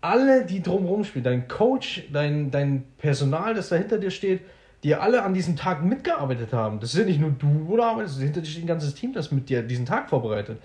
alle, 0.00 0.46
die 0.46 0.62
drumherum 0.62 1.04
spielen, 1.04 1.24
dein 1.24 1.48
Coach, 1.48 2.04
dein, 2.12 2.50
dein 2.50 2.84
Personal, 2.98 3.54
das 3.54 3.68
da 3.68 3.76
hinter 3.76 3.98
dir 3.98 4.10
steht, 4.10 4.40
die 4.82 4.94
alle 4.94 5.22
an 5.22 5.34
diesem 5.34 5.56
Tag 5.56 5.84
mitgearbeitet 5.84 6.52
haben. 6.52 6.80
Das 6.80 6.94
ist 6.94 7.00
ja 7.00 7.04
nicht 7.04 7.20
nur 7.20 7.30
du, 7.30 7.66
oder 7.68 7.86
arbeitest, 7.86 8.18
hinter 8.20 8.40
dir 8.40 8.46
steht 8.46 8.64
ein 8.64 8.68
ganzes 8.68 8.94
Team, 8.94 9.12
das 9.12 9.30
mit 9.30 9.48
dir 9.48 9.62
diesen 9.62 9.84
Tag 9.84 10.08
vorbereitet. 10.08 10.58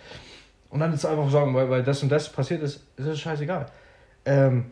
Und 0.69 0.79
dann 0.79 0.91
jetzt 0.91 1.05
einfach 1.05 1.29
sagen, 1.29 1.53
weil, 1.53 1.69
weil 1.69 1.83
das 1.83 2.03
und 2.03 2.09
das 2.09 2.31
passiert 2.31 2.61
ist, 2.61 2.87
ist 2.97 3.05
es 3.05 3.19
scheißegal. 3.19 3.67
Ähm, 4.25 4.71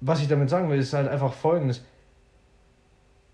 was 0.00 0.20
ich 0.20 0.28
damit 0.28 0.50
sagen 0.50 0.68
will, 0.68 0.78
ist 0.78 0.92
halt 0.92 1.08
einfach 1.08 1.32
folgendes. 1.32 1.84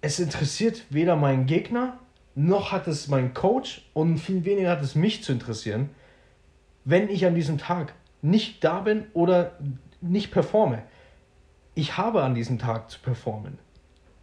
Es 0.00 0.18
interessiert 0.18 0.84
weder 0.90 1.16
meinen 1.16 1.46
Gegner, 1.46 1.98
noch 2.34 2.72
hat 2.72 2.86
es 2.86 3.08
meinen 3.08 3.34
Coach 3.34 3.88
und 3.92 4.18
viel 4.18 4.44
weniger 4.44 4.70
hat 4.70 4.82
es 4.82 4.94
mich 4.94 5.22
zu 5.22 5.32
interessieren, 5.32 5.90
wenn 6.84 7.08
ich 7.08 7.26
an 7.26 7.34
diesem 7.34 7.58
Tag 7.58 7.92
nicht 8.22 8.62
da 8.64 8.80
bin 8.80 9.06
oder 9.12 9.52
nicht 10.00 10.30
performe. 10.30 10.82
Ich 11.74 11.96
habe 11.96 12.22
an 12.22 12.34
diesem 12.34 12.58
Tag 12.58 12.90
zu 12.90 13.00
performen. 13.00 13.58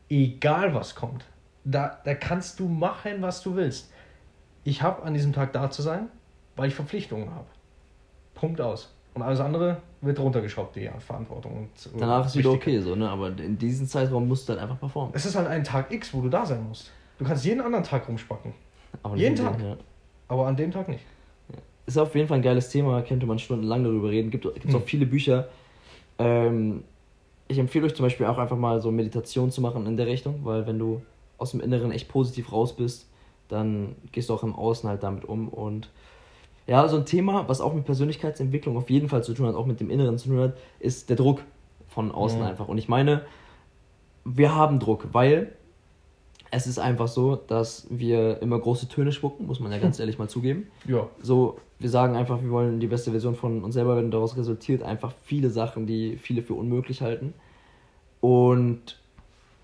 Egal 0.09 0.73
was 0.73 0.95
kommt. 0.95 1.25
Da, 1.63 1.99
da 2.05 2.15
kannst 2.15 2.59
du 2.59 2.67
machen, 2.67 3.21
was 3.21 3.41
du 3.41 3.55
willst. 3.55 3.91
Ich 4.63 4.81
habe 4.81 5.03
an 5.03 5.13
diesem 5.13 5.33
Tag 5.33 5.53
da 5.53 5.69
zu 5.69 5.81
sein, 5.81 6.09
weil 6.57 6.67
ich 6.67 6.75
Verpflichtungen 6.75 7.33
habe. 7.33 7.45
Punkt 8.33 8.59
aus. 8.59 8.93
Und 9.13 9.23
alles 9.23 9.39
andere 9.39 9.77
wird 10.01 10.19
runtergeschraubt, 10.19 10.75
die 10.75 10.89
Verantwortung. 10.99 11.57
Und 11.57 11.69
Danach 11.99 12.25
ist 12.25 12.35
wieder 12.35 12.51
okay 12.51 12.79
so, 12.79 12.95
ne? 12.95 13.09
Aber 13.09 13.29
in 13.29 13.57
diesem 13.57 13.87
Zeitraum 13.87 14.27
musst 14.27 14.47
du 14.47 14.53
halt 14.53 14.61
einfach 14.61 14.79
performen. 14.79 15.11
Es 15.15 15.25
ist 15.25 15.35
halt 15.35 15.47
ein 15.47 15.63
Tag 15.63 15.91
X, 15.91 16.13
wo 16.13 16.21
du 16.21 16.29
da 16.29 16.45
sein 16.45 16.67
musst. 16.67 16.91
Du 17.17 17.25
kannst 17.25 17.45
jeden 17.45 17.61
anderen 17.61 17.83
Tag 17.83 18.07
rumspacken. 18.07 18.53
Aber 19.01 19.15
jeden 19.15 19.35
Tag. 19.35 19.59
ja. 19.59 19.75
Aber 20.27 20.45
an 20.45 20.55
dem 20.55 20.71
Tag 20.71 20.89
nicht. 20.89 21.03
Ist 21.87 21.97
auf 21.97 22.13
jeden 22.13 22.27
Fall 22.27 22.37
ein 22.37 22.43
geiles 22.43 22.69
Thema, 22.69 23.01
könnte 23.01 23.25
man 23.25 23.39
stundenlang 23.39 23.83
darüber 23.83 24.09
reden. 24.09 24.29
Gibt 24.29 24.45
es 24.45 24.63
hm. 24.65 24.75
auch 24.75 24.83
viele 24.83 25.05
Bücher. 25.05 25.47
Ähm, 26.19 26.83
ich 27.47 27.57
empfehle 27.57 27.85
euch 27.85 27.95
zum 27.95 28.05
Beispiel 28.05 28.25
auch 28.25 28.37
einfach 28.37 28.57
mal 28.57 28.81
so 28.81 28.91
Meditation 28.91 29.51
zu 29.51 29.61
machen 29.61 29.87
in 29.87 29.97
der 29.97 30.05
Richtung, 30.05 30.41
weil 30.43 30.67
wenn 30.67 30.77
du 30.77 31.01
aus 31.37 31.51
dem 31.51 31.61
Inneren 31.61 31.91
echt 31.91 32.09
positiv 32.09 32.51
raus 32.51 32.75
bist, 32.75 33.09
dann 33.47 33.95
gehst 34.11 34.29
du 34.29 34.33
auch 34.33 34.43
im 34.43 34.53
Außen 34.53 34.89
halt 34.89 35.03
damit 35.03 35.25
um 35.25 35.47
und 35.47 35.89
ja, 36.67 36.87
so 36.89 36.97
ein 36.97 37.05
Thema, 37.05 37.47
was 37.47 37.61
auch 37.61 37.73
mit 37.73 37.85
Persönlichkeitsentwicklung 37.85 38.75
auf 38.77 38.89
jeden 38.89 39.07
Fall 39.07 39.23
zu 39.23 39.33
tun 39.33 39.47
hat, 39.47 39.55
auch 39.55 39.65
mit 39.65 39.79
dem 39.79 39.89
Inneren 39.89 40.17
zu 40.17 40.27
tun 40.27 40.39
hat, 40.39 40.57
ist 40.79 41.09
der 41.09 41.15
Druck 41.15 41.41
von 41.87 42.11
außen 42.11 42.41
ja. 42.41 42.47
einfach. 42.47 42.67
Und 42.67 42.77
ich 42.77 42.89
meine, 42.89 43.21
wir 44.25 44.53
haben 44.53 44.79
Druck, 44.79 45.07
weil 45.13 45.53
es 46.51 46.67
ist 46.67 46.77
einfach 46.77 47.07
so, 47.07 47.35
dass 47.37 47.87
wir 47.89 48.41
immer 48.41 48.59
große 48.59 48.89
Töne 48.89 49.13
spucken, 49.13 49.47
muss 49.47 49.61
man 49.61 49.71
ja 49.71 49.77
ganz 49.77 49.97
ehrlich 50.01 50.19
mal 50.19 50.27
zugeben. 50.27 50.67
Ja. 50.85 51.07
So, 51.21 51.57
wir 51.79 51.89
sagen 51.89 52.17
einfach, 52.17 52.41
wir 52.41 52.51
wollen 52.51 52.81
die 52.81 52.87
beste 52.87 53.11
Version 53.11 53.35
von 53.35 53.63
uns 53.63 53.73
selber 53.73 53.95
werden. 53.95 54.11
Daraus 54.11 54.35
resultiert 54.35 54.83
einfach 54.83 55.13
viele 55.23 55.49
Sachen, 55.49 55.87
die 55.87 56.17
viele 56.17 56.41
für 56.41 56.53
unmöglich 56.53 57.01
halten. 57.01 57.33
Und 58.19 58.99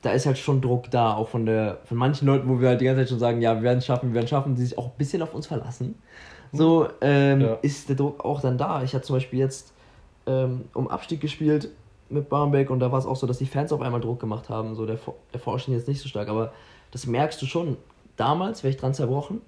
da 0.03 0.11
ist 0.11 0.25
halt 0.25 0.37
schon 0.37 0.61
Druck 0.61 0.89
da, 0.89 1.13
auch 1.15 1.27
von 1.27 1.45
der, 1.45 1.79
von 1.85 1.97
manchen 1.97 2.27
Leuten, 2.27 2.47
wo 2.47 2.61
wir 2.61 2.69
halt 2.69 2.81
die 2.81 2.85
ganze 2.85 3.01
Zeit 3.01 3.09
schon 3.09 3.19
sagen, 3.19 3.41
ja, 3.41 3.55
wir 3.55 3.63
werden 3.63 3.79
es 3.79 3.85
schaffen, 3.85 4.09
wir 4.09 4.15
werden 4.15 4.25
es 4.25 4.29
schaffen, 4.29 4.55
die 4.55 4.61
sich 4.61 4.77
auch 4.77 4.85
ein 4.85 4.97
bisschen 4.97 5.21
auf 5.21 5.33
uns 5.33 5.47
verlassen 5.47 5.95
so 6.53 6.87
ähm, 7.01 7.41
ja. 7.41 7.53
ist 7.61 7.89
der 7.89 7.95
Druck 7.95 8.23
auch 8.23 8.39
dann 8.39 8.57
da. 8.57 8.83
Ich 8.83 8.93
hatte 8.93 9.05
zum 9.05 9.15
Beispiel 9.15 9.39
jetzt 9.39 9.73
ähm, 10.27 10.65
um 10.73 10.87
Abstieg 10.87 11.19
gespielt 11.19 11.69
mit 12.09 12.29
Barmbek 12.29 12.69
und 12.69 12.79
da 12.79 12.91
war 12.91 12.99
es 12.99 13.05
auch 13.05 13.15
so, 13.15 13.25
dass 13.25 13.39
die 13.39 13.47
Fans 13.47 13.73
auf 13.73 13.81
einmal 13.81 13.99
Druck 13.99 14.19
gemacht 14.19 14.49
haben. 14.49 14.75
So 14.75 14.85
der, 14.85 14.99
der 15.33 15.39
Forschen 15.39 15.73
jetzt 15.73 15.87
nicht 15.87 15.99
so 15.99 16.07
stark, 16.07 16.29
aber 16.29 16.53
das 16.91 17.07
merkst 17.07 17.41
du 17.41 17.47
schon. 17.47 17.75
Damals 18.15 18.63
wäre 18.63 18.71
ich 18.71 18.79
dran 18.79 18.93
zerbrochen. 18.93 19.41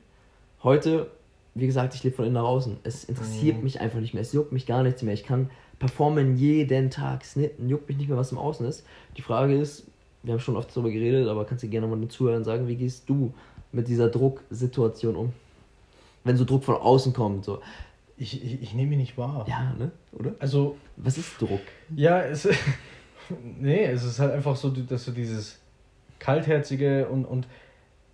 Heute, 0.63 1.11
wie 1.53 1.67
gesagt, 1.67 1.93
ich 1.93 2.03
lebe 2.03 2.15
von 2.15 2.25
innen 2.25 2.33
nach 2.33 2.43
außen. 2.43 2.77
Es 2.83 3.03
interessiert 3.03 3.57
mhm. 3.57 3.63
mich 3.63 3.79
einfach 3.79 3.99
nicht 3.99 4.15
mehr. 4.15 4.21
Es 4.21 4.33
juckt 4.33 4.51
mich 4.51 4.65
gar 4.65 4.81
nichts 4.81 5.03
mehr. 5.03 5.13
Ich 5.13 5.23
kann 5.23 5.51
performen 5.77 6.35
jeden 6.35 6.89
Tag. 6.89 7.21
Es 7.21 7.35
juckt 7.35 7.87
mich 7.87 7.97
nicht 7.97 8.09
mehr, 8.09 8.17
was 8.17 8.31
im 8.31 8.39
Außen 8.39 8.65
ist. 8.65 8.83
Die 9.15 9.21
Frage 9.21 9.55
ist, 9.55 9.85
wir 10.23 10.33
haben 10.33 10.39
schon 10.39 10.57
oft 10.57 10.71
darüber 10.71 10.89
geredet, 10.89 11.27
aber 11.27 11.45
kannst 11.45 11.63
du 11.63 11.67
gerne 11.67 11.85
mal 11.85 11.99
den 11.99 12.09
Zuhörern 12.09 12.43
sagen, 12.43 12.67
wie 12.67 12.75
gehst 12.75 13.07
du 13.07 13.31
mit 13.71 13.87
dieser 13.87 14.09
Drucksituation 14.09 15.15
um? 15.15 15.33
Wenn 16.25 16.35
so 16.35 16.43
Druck 16.43 16.65
von 16.65 16.75
außen 16.75 17.13
kommt. 17.13 17.45
So. 17.45 17.61
Ich, 18.17 18.43
ich, 18.43 18.61
ich 18.61 18.73
nehme 18.73 18.93
ihn 18.93 18.99
nicht 18.99 19.17
wahr. 19.17 19.45
Ja, 19.47 19.73
ne? 19.77 19.91
Oder? 20.11 20.35
Also. 20.39 20.75
Was 20.97 21.17
ist 21.17 21.39
Druck? 21.39 21.61
Ja, 21.95 22.21
es. 22.21 22.49
nee, 23.59 23.85
es 23.85 24.03
ist 24.03 24.19
halt 24.19 24.33
einfach 24.33 24.57
so, 24.57 24.69
dass 24.69 25.05
du 25.05 25.11
dieses 25.11 25.59
kaltherzige 26.19 27.07
und, 27.07 27.23
und 27.23 27.47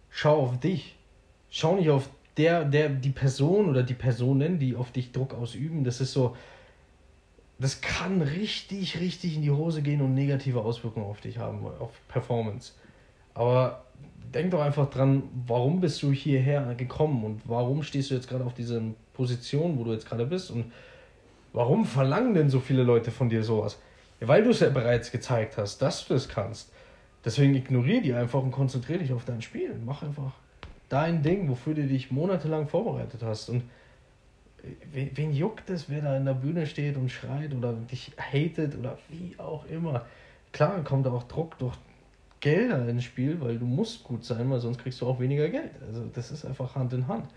schau 0.10 0.42
auf 0.44 0.60
dich. 0.60 0.96
Schau 1.50 1.76
nicht 1.76 1.90
auf 1.90 2.10
der, 2.38 2.66
der, 2.66 2.90
die 2.90 3.10
Person 3.10 3.70
oder 3.70 3.84
die 3.84 3.94
Personen, 3.94 4.60
die 4.60 4.76
auf 4.76 4.92
dich 4.92 5.12
Druck 5.12 5.34
ausüben. 5.34 5.84
Das 5.84 6.02
ist 6.02 6.14
so. 6.14 6.36
Das 7.60 7.80
kann 7.80 8.24
richtig, 8.24 9.00
richtig 9.00 9.36
in 9.36 9.44
die 9.44 9.52
Hose 9.52 9.84
gehen 9.84 10.02
und 10.02 10.16
negative 10.16 10.62
Auswirkungen 10.62 11.06
auf 11.06 11.22
dich 11.22 11.38
haben, 11.38 11.64
auf 11.80 11.92
Performance. 12.08 12.74
Aber 13.42 13.86
denk 14.36 14.52
doch 14.52 14.62
einfach 14.62 14.88
dran, 14.92 15.24
warum 15.48 15.82
bist 15.82 16.04
du 16.04 16.12
hierher 16.12 16.76
gekommen 16.76 17.24
und 17.24 17.42
warum 17.46 17.82
stehst 17.82 18.12
du 18.12 18.14
jetzt 18.14 18.30
gerade 18.30 18.46
auf 18.46 18.54
dieser 18.54 18.80
Position, 19.14 19.80
wo 19.80 19.84
du 19.84 19.94
jetzt 19.94 20.08
gerade 20.08 20.28
bist 20.28 20.52
und 20.52 20.72
warum 21.52 21.86
verlangen 21.86 22.36
denn 22.36 22.52
so 22.52 22.60
viele 22.60 22.84
Leute 22.84 23.10
von 23.10 23.30
dir 23.30 23.44
sowas? 23.44 23.80
Ja, 24.20 24.28
weil 24.28 24.44
du 24.44 24.52
es 24.52 24.60
ja 24.60 24.70
bereits 24.70 25.12
gezeigt 25.12 25.58
hast, 25.58 25.82
dass 25.82 26.08
du 26.08 26.14
es 26.14 26.30
kannst. 26.30 26.72
Deswegen 27.26 27.56
ignoriere 27.56 28.04
die 28.04 28.14
einfach 28.14 28.44
und 28.44 28.52
konzentriere 28.52 29.00
dich 29.00 29.12
auf 29.12 29.26
dein 29.26 29.42
Spiel. 29.42 29.74
Mach 29.84 30.04
einfach 30.04 30.34
dein 30.88 31.24
Ding, 31.24 31.50
wofür 31.50 31.74
du 31.74 31.88
dich 31.88 32.12
monatelang 32.12 32.68
vorbereitet 32.68 33.24
hast. 33.24 33.50
Und 33.50 33.64
wen, 34.94 35.10
wen 35.16 35.34
juckt 35.34 35.68
es, 35.72 35.90
wer 35.90 36.04
da 36.04 36.16
in 36.16 36.26
der 36.26 36.36
Bühne 36.36 36.68
steht 36.68 36.96
und 36.96 37.10
schreit 37.10 37.56
oder 37.56 37.74
dich 37.74 38.12
hatet 38.20 38.78
oder 38.78 39.00
wie 39.10 39.34
auch 39.40 39.66
immer. 39.66 40.06
Klar 40.52 40.84
kommt 40.84 41.08
auch 41.08 41.24
Druck 41.24 41.58
durch 41.58 41.76
Gelder 42.42 42.88
ins 42.90 43.04
Spiel, 43.04 43.40
weil 43.40 43.58
du 43.58 43.66
musst 43.66 44.04
gut 44.04 44.26
sein, 44.26 44.50
weil 44.50 44.60
sonst 44.60 44.80
kriegst 44.80 45.00
du 45.00 45.08
auch 45.08 45.20
weniger 45.20 45.48
Geld. 45.48 45.72
Also 45.88 46.04
das 46.14 46.32
ist 46.32 46.44
einfach 46.44 46.76
Hand 46.76 46.92
in 46.94 47.08
Hand. 47.08 47.28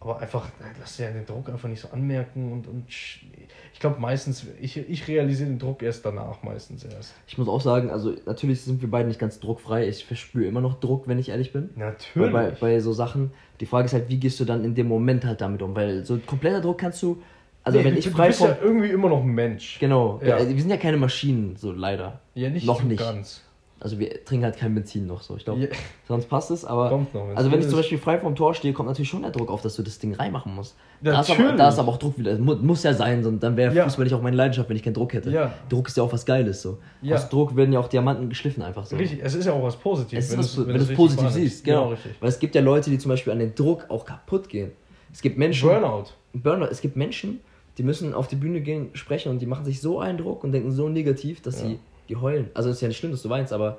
Aber 0.00 0.18
einfach, 0.18 0.48
lass 0.78 0.96
dir 0.96 1.10
den 1.10 1.26
Druck 1.26 1.50
einfach 1.50 1.68
nicht 1.68 1.80
so 1.80 1.88
anmerken 1.88 2.52
und, 2.52 2.66
und 2.66 2.84
ich 2.88 3.80
glaube 3.80 4.00
meistens, 4.00 4.46
ich, 4.58 4.78
ich 4.78 5.06
realisiere 5.06 5.50
den 5.50 5.58
Druck 5.58 5.82
erst 5.82 6.06
danach 6.06 6.42
meistens 6.42 6.84
erst. 6.84 7.14
Ich 7.26 7.36
muss 7.36 7.48
auch 7.48 7.60
sagen, 7.60 7.90
also 7.90 8.14
natürlich 8.24 8.62
sind 8.62 8.80
wir 8.80 8.90
beide 8.90 9.08
nicht 9.08 9.20
ganz 9.20 9.40
druckfrei. 9.40 9.86
Ich 9.86 10.06
verspüre 10.06 10.46
immer 10.46 10.62
noch 10.62 10.80
Druck, 10.80 11.06
wenn 11.06 11.18
ich 11.18 11.28
ehrlich 11.28 11.52
bin. 11.52 11.68
Natürlich. 11.76 12.32
Weil 12.32 12.52
bei, 12.52 12.56
bei 12.58 12.80
so 12.80 12.94
Sachen, 12.94 13.30
die 13.60 13.66
Frage 13.66 13.86
ist 13.86 13.92
halt, 13.92 14.08
wie 14.08 14.18
gehst 14.18 14.40
du 14.40 14.46
dann 14.46 14.64
in 14.64 14.74
dem 14.74 14.88
Moment 14.88 15.26
halt 15.26 15.42
damit 15.42 15.60
um? 15.60 15.76
Weil 15.76 16.06
so 16.06 16.18
kompletter 16.26 16.62
Druck 16.62 16.78
kannst 16.78 17.02
du, 17.02 17.22
also 17.62 17.78
nee, 17.78 17.84
wenn 17.84 17.96
ich 17.98 18.08
frei 18.08 18.24
du 18.24 18.28
bist 18.28 18.40
ja 18.40 18.56
irgendwie 18.62 18.88
immer 18.88 19.10
noch 19.10 19.20
ein 19.20 19.28
Mensch. 19.28 19.78
Genau. 19.80 20.18
Ja. 20.24 20.38
Wir 20.38 20.58
sind 20.58 20.70
ja 20.70 20.78
keine 20.78 20.96
Maschinen, 20.96 21.56
so 21.56 21.72
leider. 21.72 22.20
Ja, 22.34 22.48
nicht 22.48 22.64
noch 22.64 22.82
nicht. 22.82 23.00
ganz. 23.00 23.42
Also 23.82 23.98
wir 23.98 24.24
trinken 24.26 24.44
halt 24.44 24.58
kein 24.58 24.74
Benzin 24.74 25.06
noch 25.06 25.22
so. 25.22 25.36
Ich 25.36 25.44
glaube, 25.46 25.60
yeah. 25.60 25.70
sonst 26.06 26.28
passt 26.28 26.50
es, 26.50 26.66
aber. 26.66 26.90
Kommt 26.90 27.14
noch, 27.14 27.28
also 27.34 27.50
wenn 27.50 27.60
ich 27.60 27.68
zum 27.68 27.78
Beispiel 27.78 27.96
frei 27.96 28.18
vom 28.18 28.36
Tor 28.36 28.52
stehe, 28.52 28.74
kommt 28.74 28.90
natürlich 28.90 29.08
schon 29.08 29.22
der 29.22 29.30
Druck 29.30 29.50
auf, 29.50 29.62
dass 29.62 29.74
du 29.76 29.82
das 29.82 29.98
Ding 29.98 30.14
reinmachen 30.14 30.54
musst. 30.54 30.76
Da 31.00 31.18
ist, 31.18 31.30
aber, 31.30 31.52
da 31.54 31.68
ist 31.70 31.78
aber 31.78 31.88
auch 31.88 31.96
Druck 31.96 32.18
wieder. 32.18 32.36
Muss, 32.36 32.60
muss 32.60 32.82
ja 32.82 32.92
sein, 32.92 33.24
sonst 33.24 33.40
dann 33.42 33.56
wäre 33.56 33.74
ja. 33.74 33.84
Fußball 33.84 34.04
nicht 34.04 34.12
auch 34.12 34.20
meine 34.20 34.36
Leidenschaft, 34.36 34.68
wenn 34.68 34.76
ich 34.76 34.82
keinen 34.82 34.92
Druck 34.92 35.14
hätte. 35.14 35.30
Ja. 35.30 35.54
Druck 35.70 35.88
ist 35.88 35.96
ja 35.96 36.02
auch 36.02 36.12
was 36.12 36.26
Geiles 36.26 36.60
so. 36.60 36.76
Ja. 37.00 37.16
Aus 37.16 37.30
Druck 37.30 37.56
werden 37.56 37.72
ja 37.72 37.80
auch 37.80 37.88
Diamanten 37.88 38.28
geschliffen 38.28 38.62
einfach 38.62 38.84
so. 38.84 38.96
Richtig, 38.96 39.20
es 39.22 39.34
ist 39.34 39.46
ja 39.46 39.54
auch 39.54 39.62
was 39.62 39.76
Positives. 39.76 40.26
Es 40.26 40.32
ist 40.32 40.38
was, 40.38 40.58
wenn, 40.58 40.74
wenn 40.74 40.74
du 40.74 40.82
es 40.82 40.94
positiv 40.94 41.30
siehst, 41.30 41.64
genau. 41.64 41.88
genau 41.88 41.98
Weil 42.20 42.28
es 42.28 42.38
gibt 42.38 42.54
ja 42.54 42.60
Leute, 42.60 42.90
die 42.90 42.98
zum 42.98 43.08
Beispiel 43.08 43.32
an 43.32 43.38
den 43.38 43.54
Druck 43.54 43.86
auch 43.88 44.04
kaputt 44.04 44.50
gehen. 44.50 44.72
Es 45.10 45.22
gibt 45.22 45.38
Menschen. 45.38 45.66
Burnout. 45.66 46.10
Burnout. 46.34 46.68
Es 46.70 46.82
gibt 46.82 46.96
Menschen, 46.96 47.40
die 47.78 47.82
müssen 47.82 48.12
auf 48.12 48.28
die 48.28 48.36
Bühne 48.36 48.60
gehen, 48.60 48.90
sprechen 48.92 49.30
und 49.30 49.40
die 49.40 49.46
machen 49.46 49.64
sich 49.64 49.80
so 49.80 50.00
einen 50.00 50.18
Druck 50.18 50.44
und 50.44 50.52
denken 50.52 50.70
so 50.70 50.90
negativ, 50.90 51.40
dass 51.40 51.60
sie 51.60 51.78
die 52.10 52.16
heulen. 52.16 52.50
Also 52.54 52.68
es 52.68 52.76
ist 52.76 52.82
ja 52.82 52.88
nicht 52.88 52.98
schlimm, 52.98 53.12
dass 53.12 53.22
du 53.22 53.30
weinst, 53.30 53.52
aber 53.52 53.78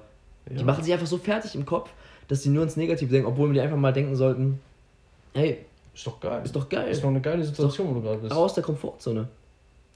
ja. 0.50 0.58
Die 0.58 0.64
machen 0.64 0.84
sich 0.84 0.92
einfach 0.92 1.08
so 1.08 1.18
fertig 1.18 1.54
im 1.56 1.66
Kopf, 1.66 1.92
dass 2.28 2.42
sie 2.42 2.50
nur 2.50 2.64
ins 2.64 2.76
Negative 2.76 3.12
denken, 3.12 3.28
obwohl 3.28 3.50
wir 3.50 3.54
die 3.54 3.62
einfach 3.62 3.78
mal 3.78 3.94
denken 3.94 4.16
sollten, 4.16 4.60
hey, 5.34 5.66
ist 5.94 6.08
doch 6.08 6.20
geil. 6.20 6.42
Ist 6.44 6.56
doch 6.56 6.68
geil. 6.70 6.90
Ist 6.90 7.04
doch 7.04 7.10
eine 7.10 7.22
geile 7.22 7.44
Situation, 7.44 7.90
wo 7.90 7.94
du 7.96 8.02
gerade 8.02 8.18
bist. 8.20 8.34
Aus 8.34 8.54
der 8.54 8.64
Komfortzone. 8.64 9.28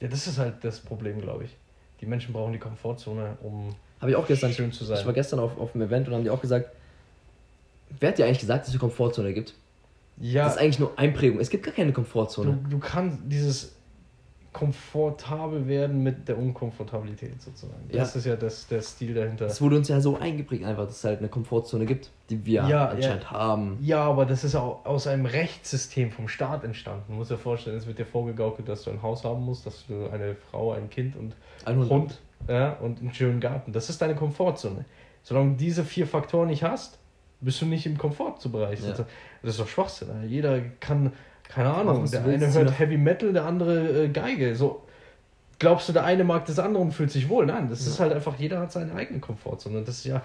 Ja, 0.02 0.08
das 0.08 0.28
ist 0.28 0.38
halt 0.38 0.56
das 0.62 0.80
Problem, 0.82 1.22
glaube 1.22 1.46
ich. 1.46 1.56
Die 2.02 2.06
Menschen 2.06 2.34
brauchen 2.34 2.52
die 2.52 2.60
Komfortzone, 2.60 3.38
um 3.42 3.74
Habe 4.02 4.12
ich 4.12 4.18
auch 4.18 4.28
gestern, 4.28 4.52
schön 4.52 4.72
zu 4.72 4.84
sein. 4.84 5.00
Ich 5.00 5.06
war 5.06 5.14
gestern 5.14 5.40
auf, 5.40 5.58
auf 5.58 5.74
einem 5.74 5.88
Event 5.88 6.08
und 6.08 6.14
haben 6.14 6.24
die 6.24 6.30
auch 6.30 6.42
gesagt, 6.42 6.70
wer 8.00 8.10
hat 8.10 8.18
dir 8.18 8.26
eigentlich 8.26 8.40
gesagt, 8.40 8.62
dass 8.62 8.68
es 8.68 8.74
eine 8.74 8.80
Komfortzone 8.80 9.34
gibt? 9.34 9.54
Ja. 10.20 10.44
Das 10.44 10.56
ist 10.56 10.62
eigentlich 10.62 10.80
nur 10.80 10.98
Einprägung. 10.98 11.40
Es 11.40 11.50
gibt 11.50 11.64
gar 11.64 11.74
keine 11.74 11.94
Komfortzone. 11.94 12.60
Du, 12.64 12.70
du 12.72 12.80
kannst 12.80 13.20
dieses 13.26 13.74
komfortabel 14.56 15.68
werden 15.68 16.02
mit 16.02 16.30
der 16.30 16.38
Unkomfortabilität 16.38 17.42
sozusagen. 17.42 17.90
Das 17.90 18.14
ja. 18.14 18.20
ist 18.20 18.26
ja 18.26 18.36
das, 18.38 18.68
der 18.68 18.82
Stil 18.82 19.14
dahinter. 19.14 19.48
Das 19.48 19.62
wurde 19.62 19.76
uns 19.76 19.90
ja 19.90 20.00
so 20.00 20.18
eingeprägt 20.18 20.64
einfach, 20.64 20.86
dass 20.86 21.00
es 21.00 21.04
halt 21.04 21.20
eine 21.20 21.28
Komfortzone 21.28 21.86
gibt, 21.86 22.10
die 22.30 22.46
wir 22.46 22.66
ja, 22.66 22.88
anscheinend 22.88 23.24
ja. 23.24 23.32
haben. 23.32 23.78
Ja, 23.82 24.04
aber 24.04 24.26
das 24.26 24.46
ist 24.46 24.56
auch 24.56 24.86
aus 24.86 25.08
einem 25.08 25.26
Rechtssystem 25.26 26.10
vom 26.10 26.30
Staat 26.30 26.64
entstanden. 26.64 27.04
Du 27.10 27.16
musst 27.16 27.32
dir 27.32 27.38
vorstellen, 27.38 27.76
es 27.76 27.86
wird 27.86 28.00
dir 28.00 28.06
vorgegaukelt, 28.06 28.70
dass 28.70 28.84
du 28.84 28.92
ein 28.92 29.02
Haus 29.02 29.26
haben 29.26 29.44
musst, 29.44 29.66
dass 29.66 29.86
du 29.88 30.08
eine 30.10 30.36
Frau, 30.50 30.72
ein 30.72 30.90
Kind 30.90 31.18
und 31.18 31.36
ein 31.66 31.78
Hund, 31.78 31.90
Hund 31.90 32.22
ja, 32.48 32.78
und 32.80 33.02
einen 33.02 33.14
schönen 33.14 33.42
Garten. 33.42 33.74
Das 33.74 33.90
ist 33.90 34.02
deine 34.02 34.16
Komfortzone. 34.16 34.86
Solange 35.24 35.52
du 35.52 35.58
diese 35.58 35.84
vier 35.84 36.08
Faktoren 36.08 36.48
nicht 36.48 36.64
hast, 36.64 36.98
bist 37.42 37.62
du 37.62 37.66
nicht 37.66 37.86
im 37.86 37.98
Komfortbereich. 37.98 38.80
Ja. 38.82 38.92
Das 38.92 39.06
ist 39.52 39.60
doch 39.60 39.68
Schwachsinn. 39.68 40.08
Jeder 40.30 40.62
kann 40.80 41.12
keine 41.50 41.74
Ahnung, 41.74 42.10
der 42.10 42.24
eine 42.24 42.52
hört 42.52 42.80
Heavy 42.80 42.98
Metal, 42.98 43.34
der 43.34 43.46
andere 43.46 44.06
äh, 44.06 44.10
Geige. 44.10 44.56
So, 44.56 44.84
glaubst 45.60 45.90
du, 45.90 45.94
der 45.94 46.04
eine 46.04 46.24
mag 46.24 46.46
das 46.46 46.60
andere 46.60 46.82
und 46.82 46.92
fühlt 46.92 47.12
sich 47.12 47.30
wohl? 47.30 47.46
Nein, 47.46 47.70
das 47.70 47.86
ja. 47.86 47.92
ist 47.92 48.00
halt 48.00 48.14
einfach, 48.14 48.38
jeder 48.38 48.60
hat 48.60 48.72
seine 48.72 48.94
eigene 48.94 49.20
Komfortzone. 49.20 49.82
Das 49.84 49.98
ist 49.98 50.06
ja 50.06 50.22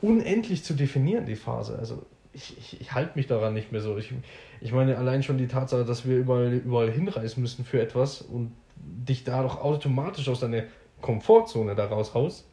unendlich 0.00 0.64
zu 0.64 0.74
definieren, 0.74 1.26
die 1.26 1.36
Phase. 1.36 1.78
Also 1.78 2.02
ich, 2.32 2.56
ich, 2.56 2.80
ich 2.80 2.92
halte 2.92 3.12
mich 3.16 3.26
daran 3.26 3.54
nicht 3.54 3.72
mehr 3.72 3.80
so. 3.80 3.98
Ich, 3.98 4.12
ich 4.60 4.72
meine, 4.72 4.96
allein 4.96 5.22
schon 5.22 5.38
die 5.38 5.48
Tatsache, 5.48 5.84
dass 5.84 6.06
wir 6.06 6.16
überall, 6.16 6.52
überall 6.52 6.90
hinreisen 6.90 7.40
müssen 7.40 7.64
für 7.64 7.80
etwas 7.80 8.22
und 8.22 8.52
dich 8.76 9.24
da 9.24 9.42
doch 9.42 9.60
automatisch 9.60 10.28
aus 10.28 10.40
deiner 10.40 10.64
Komfortzone 11.00 11.74
daraus 11.74 12.14
haust, 12.14 12.46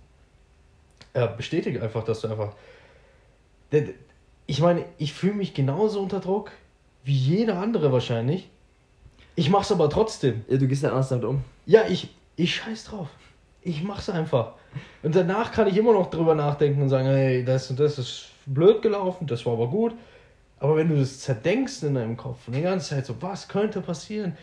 äh, 1.14 1.28
bestätigt 1.36 1.82
einfach, 1.82 2.04
dass 2.04 2.22
du 2.22 2.28
einfach. 2.28 2.54
Ich 4.46 4.62
meine, 4.62 4.86
ich 4.98 5.14
fühle 5.14 5.34
mich 5.34 5.54
genauso 5.54 6.02
unter 6.02 6.20
Druck 6.20 6.52
wie 7.08 7.14
jeder 7.14 7.58
andere 7.60 7.92
wahrscheinlich. 7.92 8.50
Ich 9.36 9.50
mach's 9.50 9.72
aber 9.72 9.90
trotzdem. 9.90 10.44
Ja, 10.50 10.58
du 10.58 10.68
gehst 10.68 10.84
dann 10.84 10.92
anders 10.92 11.10
damit 11.10 11.24
um. 11.26 11.42
Ja, 11.66 11.84
ich, 11.88 12.10
ich 12.36 12.56
scheiß 12.56 12.86
drauf. 12.86 13.08
Ich 13.62 13.82
mach's 13.82 14.10
einfach. 14.10 14.54
Und 15.04 15.16
danach 15.16 15.52
kann 15.52 15.68
ich 15.68 15.78
immer 15.78 15.94
noch 15.94 16.10
drüber 16.10 16.36
nachdenken 16.36 16.82
und 16.82 16.90
sagen, 16.90 17.08
hey, 17.08 17.46
das 17.46 17.70
und 17.70 17.80
das 17.80 17.98
ist 17.98 18.32
blöd 18.46 18.82
gelaufen, 18.82 19.26
das 19.26 19.46
war 19.46 19.54
aber 19.54 19.70
gut. 19.70 19.94
Aber 20.60 20.76
wenn 20.76 20.90
du 20.90 20.98
das 20.98 21.20
zerdenkst 21.20 21.84
in 21.84 21.96
deinem 21.96 22.18
Kopf 22.18 22.48
und 22.48 22.56
die 22.56 22.62
ganze 22.62 22.90
Zeit 22.90 23.06
so, 23.06 23.16
was 23.22 23.48
könnte 23.48 23.80
passieren? 23.82 24.36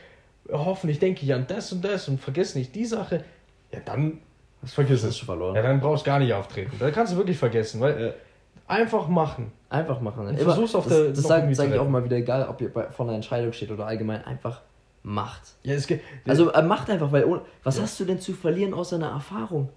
Hoffentlich 0.50 0.98
denke 0.98 1.24
ich 1.24 1.34
an 1.34 1.46
das 1.46 1.70
und 1.72 1.84
das 1.84 2.08
und 2.08 2.20
vergiss 2.20 2.54
nicht 2.54 2.74
die 2.74 2.86
Sache. 2.86 3.24
Ja, 3.72 3.80
dann 3.84 4.20
vergiss 4.64 5.02
es. 5.02 5.18
Verloren. 5.18 5.54
Ja, 5.54 5.62
dann 5.62 5.80
brauchst 5.80 6.06
du 6.06 6.10
gar 6.10 6.18
nicht 6.18 6.32
auftreten. 6.32 6.72
Da 6.78 6.90
kannst 6.90 7.12
du 7.12 7.16
wirklich 7.16 7.36
vergessen, 7.36 7.80
weil 7.80 8.00
ja. 8.00 8.12
Einfach 8.66 9.08
machen. 9.08 9.52
Einfach 9.68 10.00
machen. 10.00 10.26
Und 10.26 10.40
versuch's 10.40 10.74
auf 10.74 10.84
das, 10.84 10.94
der. 10.94 11.08
Das 11.10 11.22
sage 11.22 11.54
sag 11.54 11.70
ich 11.70 11.78
auch 11.78 11.88
mal 11.88 12.04
wieder, 12.04 12.16
egal 12.16 12.48
ob 12.48 12.60
ihr 12.60 12.70
vor 12.70 13.06
einer 13.06 13.14
Entscheidung 13.14 13.52
steht 13.52 13.70
oder 13.70 13.86
allgemein, 13.86 14.24
einfach 14.24 14.62
macht. 15.02 15.42
Ja, 15.62 15.74
es 15.74 15.86
geht. 15.86 16.00
Also 16.26 16.50
äh, 16.50 16.62
macht 16.62 16.88
einfach, 16.90 17.12
weil 17.12 17.42
was 17.62 17.76
ja. 17.76 17.82
hast 17.82 18.00
du 18.00 18.04
denn 18.04 18.20
zu 18.20 18.32
verlieren 18.32 18.72
aus 18.72 18.90
deiner 18.90 19.08
Erfahrung? 19.08 19.68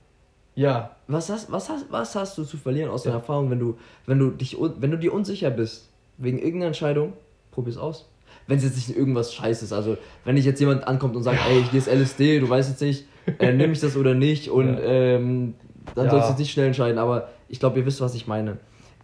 Ja. 0.56 0.96
Was 1.08 1.30
hast, 1.30 1.52
was 1.52 1.70
hast, 1.70 1.92
was 1.92 2.16
hast 2.16 2.38
du 2.38 2.44
zu 2.44 2.58
verlieren 2.58 2.90
aus 2.90 3.04
ja. 3.04 3.12
deiner 3.12 3.22
Erfahrung, 3.22 3.52
wenn 3.52 3.60
du, 3.60 3.78
wenn 4.06 4.20
du 4.20 4.32
dich, 4.32 4.58
wenn 4.60 4.92
du 4.92 4.98
dir 4.98 5.14
unsicher 5.14 5.52
bist 5.52 5.90
wegen 6.18 6.40
irgendeiner 6.40 6.68
Entscheidung, 6.68 7.14
probier's 7.52 7.78
aus. 7.78 8.10
Wenn 8.48 8.58
es 8.58 8.64
jetzt 8.64 8.76
nicht 8.76 8.98
irgendwas 8.98 9.34
Scheiße 9.34 9.66
ist, 9.66 9.74
also 9.74 9.98
wenn 10.24 10.36
dich 10.38 10.46
jetzt 10.46 10.60
jemand 10.60 10.88
ankommt 10.88 11.16
und 11.16 11.24
sagt, 11.24 11.40
ja. 11.40 11.48
ey, 11.52 11.60
ich 11.60 11.72
gehe 11.72 11.82
LSD, 11.82 12.40
du 12.40 12.50
weißt 12.50 12.70
jetzt 12.70 12.82
nicht, 12.82 13.06
äh, 13.40 13.52
nehme 13.52 13.74
ich 13.74 13.82
das 13.82 13.98
oder 13.98 14.14
nicht 14.14 14.50
und 14.50 14.80
ähm, 14.82 15.54
dann 15.96 16.10
sollst 16.10 16.30
du 16.30 16.34
nicht 16.36 16.52
schnell 16.52 16.68
entscheiden, 16.68 16.98
aber 16.98 17.30
ich 17.50 17.60
glaube, 17.60 17.80
ihr 17.80 17.86
wisst, 17.86 18.02
was 18.02 18.16
ich 18.16 18.28
meine 18.28 18.58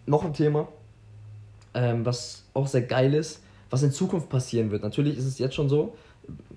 noch 0.05 0.23
ein 0.23 0.33
Thema, 0.33 0.67
ähm, 1.73 2.05
was 2.05 2.43
auch 2.53 2.67
sehr 2.67 2.81
geil 2.81 3.13
ist, 3.13 3.41
was 3.69 3.83
in 3.83 3.91
Zukunft 3.91 4.29
passieren 4.29 4.71
wird. 4.71 4.83
Natürlich 4.83 5.17
ist 5.17 5.25
es 5.25 5.39
jetzt 5.39 5.55
schon 5.55 5.69
so, 5.69 5.95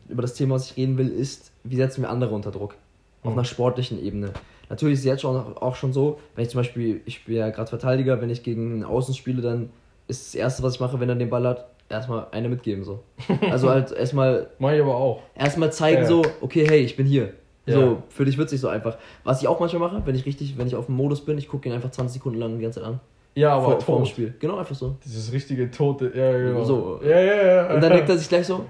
über 0.09 0.23
das 0.23 0.35
Thema, 0.35 0.55
was 0.55 0.71
ich 0.71 0.77
reden 0.77 0.99
will, 0.99 1.09
ist, 1.09 1.53
wie 1.65 1.77
setzen 1.77 2.03
wir 2.03 2.11
andere 2.11 2.35
unter 2.35 2.51
Druck? 2.51 2.77
Auf 3.23 3.33
mhm. 3.33 3.39
einer 3.39 3.45
sportlichen 3.45 4.03
Ebene. 4.03 4.33
Natürlich 4.69 4.95
ist 4.95 5.01
es 5.01 5.07
jetzt 5.07 5.23
schon 5.23 5.57
auch 5.57 5.77
schon 5.77 5.93
so, 5.93 6.19
wenn 6.35 6.45
ich 6.45 6.51
zum 6.51 6.61
Beispiel, 6.61 7.01
ich 7.07 7.25
bin 7.25 7.37
ja 7.37 7.51
gerade 7.51 7.69
Verteidiger, 7.69 8.21
wenn 8.21 8.31
ich 8.31 8.43
gegen 8.43 8.73
einen 8.73 8.85
Außen 8.85 9.15
spiele, 9.15 9.43
dann 9.43 9.71
ist 10.09 10.27
das 10.27 10.35
Erste, 10.35 10.63
was 10.63 10.75
ich 10.75 10.81
mache, 10.81 11.01
wenn 11.01 11.09
er 11.09 11.15
den 11.15 11.31
Ball 11.31 11.47
hat, 11.47 11.67
erstmal 11.89 12.27
eine 12.33 12.49
mitgeben. 12.49 12.85
so. 12.85 13.03
Also 13.51 13.71
halt 13.71 13.93
erstmal. 13.93 14.49
Mach 14.59 14.73
ich 14.73 14.81
aber 14.81 14.97
auch. 14.97 15.23
Erstmal 15.35 15.73
zeigen, 15.73 16.03
ja. 16.03 16.09
so, 16.09 16.23
okay, 16.41 16.67
hey, 16.69 16.81
ich 16.81 16.97
bin 16.97 17.07
hier. 17.07 17.33
Ja. 17.67 17.75
So, 17.75 18.03
für 18.09 18.25
dich 18.25 18.39
wird 18.39 18.47
es 18.47 18.53
nicht 18.53 18.61
so 18.61 18.69
einfach. 18.69 18.97
Was 19.25 19.43
ich 19.43 19.49
auch 19.49 19.59
manchmal 19.59 19.81
mache, 19.81 20.03
wenn 20.05 20.15
ich 20.15 20.25
richtig, 20.25 20.57
wenn 20.57 20.69
ich 20.69 20.77
auf 20.77 20.87
dem 20.87 20.95
Modus 20.95 21.25
bin, 21.25 21.37
ich 21.37 21.49
gucke 21.49 21.69
ihn 21.69 21.75
einfach 21.75 21.91
20 21.91 22.15
Sekunden 22.15 22.39
lang 22.39 22.57
die 22.57 22.63
ganze 22.63 22.81
Zeit 22.81 22.89
an. 22.89 23.01
Ja, 23.37 23.55
aber 23.55 23.73
vor, 23.73 23.81
vor 23.81 23.97
dem 23.99 24.07
Spiel. 24.07 24.35
Genau, 24.41 24.57
einfach 24.57 24.75
so. 24.75 24.97
Dieses 25.05 25.31
richtige 25.31 25.71
tote. 25.71 26.11
Ja, 26.15 26.33
genau. 26.33 26.65
So. 26.65 27.01
Ja, 27.05 27.21
ja, 27.21 27.47
ja. 27.47 27.75
Und 27.75 27.83
dann 27.83 27.93
denkt 27.93 28.09
er 28.09 28.17
sich 28.17 28.29
gleich 28.29 28.47
so, 28.47 28.65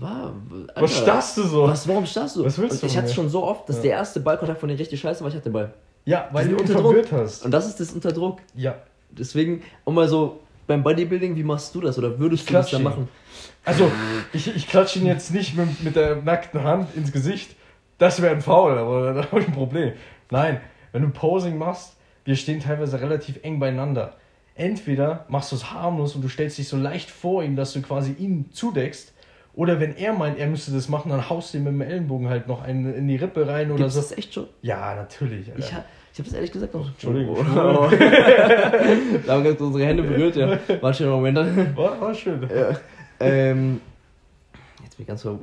Alter, 0.00 0.32
was 0.76 0.96
starrst 0.96 1.36
du 1.36 1.42
so? 1.42 1.64
Was, 1.64 1.86
warum 1.88 2.06
starrst 2.06 2.36
du? 2.36 2.44
Was 2.44 2.56
willst 2.56 2.82
du? 2.82 2.86
Ich 2.86 2.96
hatte 2.96 3.12
schon 3.12 3.28
so 3.28 3.42
oft, 3.42 3.68
dass 3.68 3.76
ja. 3.76 3.82
der 3.82 3.90
erste 3.92 4.20
Ballkontakt 4.20 4.60
von 4.60 4.68
denen 4.68 4.78
richtig 4.78 5.00
scheiße 5.00 5.22
war, 5.22 5.28
ich 5.28 5.34
hatte 5.34 5.50
den 5.50 5.52
Ball. 5.52 5.74
Ja, 6.04 6.28
weil 6.32 6.48
du 6.48 6.56
ihn 6.56 6.66
verwirrt 6.66 7.10
hast. 7.10 7.44
Und 7.44 7.50
das 7.50 7.66
ist 7.66 7.80
das 7.80 7.92
Unterdruck. 7.92 8.38
Ja. 8.54 8.76
Deswegen, 9.10 9.62
um 9.84 9.94
mal 9.94 10.08
so 10.08 10.38
beim 10.68 10.84
Bodybuilding, 10.84 11.34
wie 11.34 11.42
machst 11.42 11.74
du 11.74 11.80
das? 11.80 11.98
Oder 11.98 12.18
würdest 12.18 12.48
du 12.48 12.52
das 12.52 12.70
dann 12.70 12.84
machen? 12.84 13.08
Also, 13.64 13.90
ich, 14.32 14.54
ich 14.54 14.68
klatsche 14.68 15.00
ihn 15.00 15.06
jetzt 15.06 15.34
nicht 15.34 15.56
mit, 15.56 15.82
mit 15.82 15.96
der 15.96 16.16
nackten 16.22 16.62
Hand 16.62 16.94
ins 16.96 17.12
Gesicht. 17.12 17.56
Das 17.98 18.22
wäre 18.22 18.34
ein 18.34 18.40
Foul, 18.40 18.78
aber 18.78 19.14
da 19.14 19.22
habe 19.30 19.40
ich 19.40 19.48
ein 19.48 19.52
Problem. 19.54 19.92
Nein, 20.30 20.60
wenn 20.92 21.02
du 21.02 21.10
Posing 21.10 21.58
machst, 21.58 21.96
wir 22.24 22.36
stehen 22.36 22.60
teilweise 22.60 23.00
relativ 23.00 23.40
eng 23.42 23.58
beieinander. 23.58 24.16
Entweder 24.54 25.24
machst 25.28 25.52
du 25.52 25.56
es 25.56 25.72
harmlos 25.72 26.14
und 26.14 26.22
du 26.22 26.28
stellst 26.28 26.58
dich 26.58 26.68
so 26.68 26.76
leicht 26.76 27.10
vor 27.10 27.42
ihm, 27.42 27.56
dass 27.56 27.72
du 27.72 27.82
quasi 27.82 28.12
ihn 28.12 28.50
zudeckst, 28.52 29.12
oder 29.54 29.80
wenn 29.80 29.96
er 29.96 30.14
meint, 30.14 30.38
er 30.38 30.46
müsste 30.46 30.72
das 30.72 30.88
machen, 30.88 31.10
dann 31.10 31.28
haust 31.28 31.52
du 31.52 31.58
ihm 31.58 31.64
mit 31.64 31.74
dem 31.74 31.82
Ellenbogen 31.82 32.28
halt 32.28 32.48
noch 32.48 32.62
einen 32.62 32.94
in 32.94 33.06
die 33.06 33.16
Rippe 33.16 33.46
rein 33.46 33.70
oder 33.70 33.84
Gibt's 33.84 33.94
so. 33.94 34.00
Das 34.00 34.12
echt 34.12 34.32
schon? 34.32 34.46
Ja, 34.62 34.94
natürlich. 34.94 35.46
Ich, 35.58 35.72
ha 35.74 35.84
Ich 36.12 36.18
habe 36.18 36.28
das 36.28 36.32
ehrlich 36.32 36.52
gesagt 36.52 36.72
noch. 36.72 36.88
Entschuldigung. 36.88 37.36
Oh. 37.36 37.42
da 39.26 39.32
haben 39.32 39.44
wir 39.44 39.60
unsere 39.60 39.84
Hände 39.84 40.02
berührt, 40.02 40.36
ja. 40.36 40.58
War 40.80 40.90
ein 40.90 40.94
schöner 40.94 41.10
Moment 41.10 41.36
dann. 41.36 41.76
War, 41.76 42.00
war 42.00 42.14
schön. 42.14 42.48
Ja. 42.48 42.76
Ähm, 43.20 43.80
jetzt 44.82 44.96
bin 44.96 45.02
ich 45.02 45.06
ganz, 45.06 45.22
ver 45.22 45.36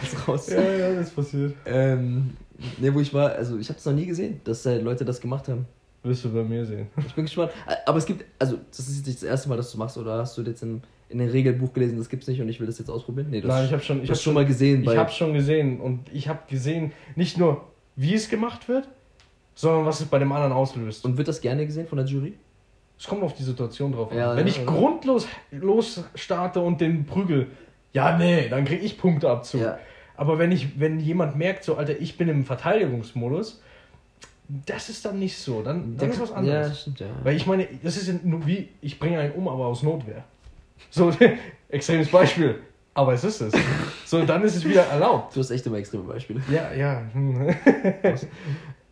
ganz 0.00 0.28
raus. 0.28 0.50
Ja, 0.50 0.62
ja, 0.62 0.94
das 0.94 1.10
passiert. 1.10 1.54
Ähm, 1.66 2.30
ne, 2.78 2.94
wo 2.94 3.00
ich 3.00 3.12
war, 3.12 3.32
also 3.32 3.58
ich 3.58 3.68
habe 3.68 3.78
es 3.78 3.84
noch 3.84 3.92
nie 3.92 4.06
gesehen, 4.06 4.40
dass 4.44 4.64
äh, 4.66 4.78
Leute 4.78 5.04
das 5.04 5.20
gemacht 5.20 5.48
haben. 5.48 5.66
Wirst 6.02 6.24
du 6.24 6.32
bei 6.32 6.42
mir 6.42 6.64
sehen. 6.64 6.88
Ich 7.06 7.14
bin 7.14 7.24
gespannt. 7.24 7.52
Aber 7.86 7.98
es 7.98 8.06
gibt, 8.06 8.24
also 8.38 8.58
das 8.70 8.80
ist 8.80 8.98
jetzt 8.98 9.06
nicht 9.06 9.22
das 9.22 9.28
erste 9.28 9.48
Mal, 9.48 9.56
dass 9.56 9.72
du 9.72 9.78
machst, 9.78 9.98
oder 9.98 10.18
hast 10.18 10.38
du 10.38 10.42
jetzt 10.42 10.62
in, 10.62 10.80
in 11.08 11.18
dem 11.18 11.28
Regelbuch 11.28 11.72
gelesen, 11.72 11.98
das 11.98 12.08
gibt's 12.08 12.28
nicht 12.28 12.40
und 12.40 12.48
ich 12.48 12.60
will 12.60 12.66
das 12.66 12.78
jetzt 12.78 12.90
ausprobieren? 12.90 13.28
Nee, 13.30 13.40
das 13.40 13.48
Nein, 13.48 13.64
ich 13.66 13.72
habe 13.72 13.82
schon, 13.82 14.02
ich 14.02 14.10
hab 14.10 14.16
schon 14.16 14.34
mal 14.34 14.46
gesehen. 14.46 14.82
Ich 14.84 14.96
habe 14.96 15.10
schon 15.10 15.34
gesehen 15.34 15.80
und 15.80 16.00
ich 16.12 16.28
habe 16.28 16.40
gesehen, 16.48 16.92
nicht 17.16 17.36
nur 17.36 17.64
wie 17.96 18.14
es 18.14 18.28
gemacht 18.28 18.68
wird, 18.68 18.88
sondern 19.54 19.86
was 19.86 20.00
es 20.00 20.06
bei 20.06 20.20
dem 20.20 20.30
anderen 20.30 20.52
auslöst. 20.52 21.04
Und 21.04 21.18
wird 21.18 21.26
das 21.26 21.40
gerne 21.40 21.66
gesehen 21.66 21.88
von 21.88 21.98
der 21.98 22.06
Jury? 22.06 22.34
Es 22.96 23.06
kommt 23.06 23.22
auf 23.22 23.34
die 23.34 23.42
Situation 23.42 23.92
drauf 23.92 24.10
an. 24.10 24.18
Ja, 24.18 24.36
Wenn 24.36 24.46
ja, 24.46 24.52
ich 24.52 24.58
ja. 24.58 24.64
grundlos 24.64 25.26
los 25.50 26.02
starte 26.14 26.60
und 26.60 26.80
den 26.80 27.06
prügel, 27.06 27.48
ja, 27.92 28.16
nee, 28.18 28.48
dann 28.48 28.64
kriege 28.64 28.84
ich 28.84 28.98
Punkteabzug. 28.98 29.60
Ja. 29.60 29.78
Aber 30.16 30.38
wenn 30.38 30.50
ich, 30.52 30.78
wenn 30.80 30.98
jemand 31.00 31.36
merkt, 31.36 31.64
so, 31.64 31.76
Alter, 31.76 31.98
ich 31.98 32.16
bin 32.16 32.28
im 32.28 32.44
Verteidigungsmodus, 32.44 33.62
das 34.66 34.88
ist 34.88 35.04
dann 35.04 35.18
nicht 35.18 35.36
so. 35.38 35.62
Dann, 35.62 35.96
dann 35.96 36.10
ist 36.10 36.20
was 36.20 36.30
Ja, 36.30 36.36
anderes. 36.36 36.80
stimmt, 36.80 37.00
ja. 37.00 37.06
Weil 37.22 37.36
ich 37.36 37.46
meine, 37.46 37.68
das 37.82 37.96
ist 37.96 38.08
ja 38.08 38.14
nur 38.24 38.46
wie, 38.46 38.68
ich 38.80 38.98
bringe 38.98 39.18
einen 39.20 39.32
um, 39.32 39.46
aber 39.48 39.66
aus 39.66 39.82
Notwehr. 39.82 40.24
So, 40.90 41.12
extremes 41.68 42.08
Beispiel. 42.08 42.56
Aber 42.94 43.12
es 43.12 43.22
ist 43.22 43.40
es. 43.40 43.54
So, 44.06 44.24
dann 44.24 44.42
ist 44.42 44.56
es 44.56 44.64
wieder 44.64 44.82
erlaubt. 44.82 45.36
Du 45.36 45.40
hast 45.40 45.50
echt 45.50 45.64
immer 45.66 45.76
extreme 45.76 46.02
Beispiele. 46.02 46.40
Ja, 46.50 46.72
ja. 46.72 47.02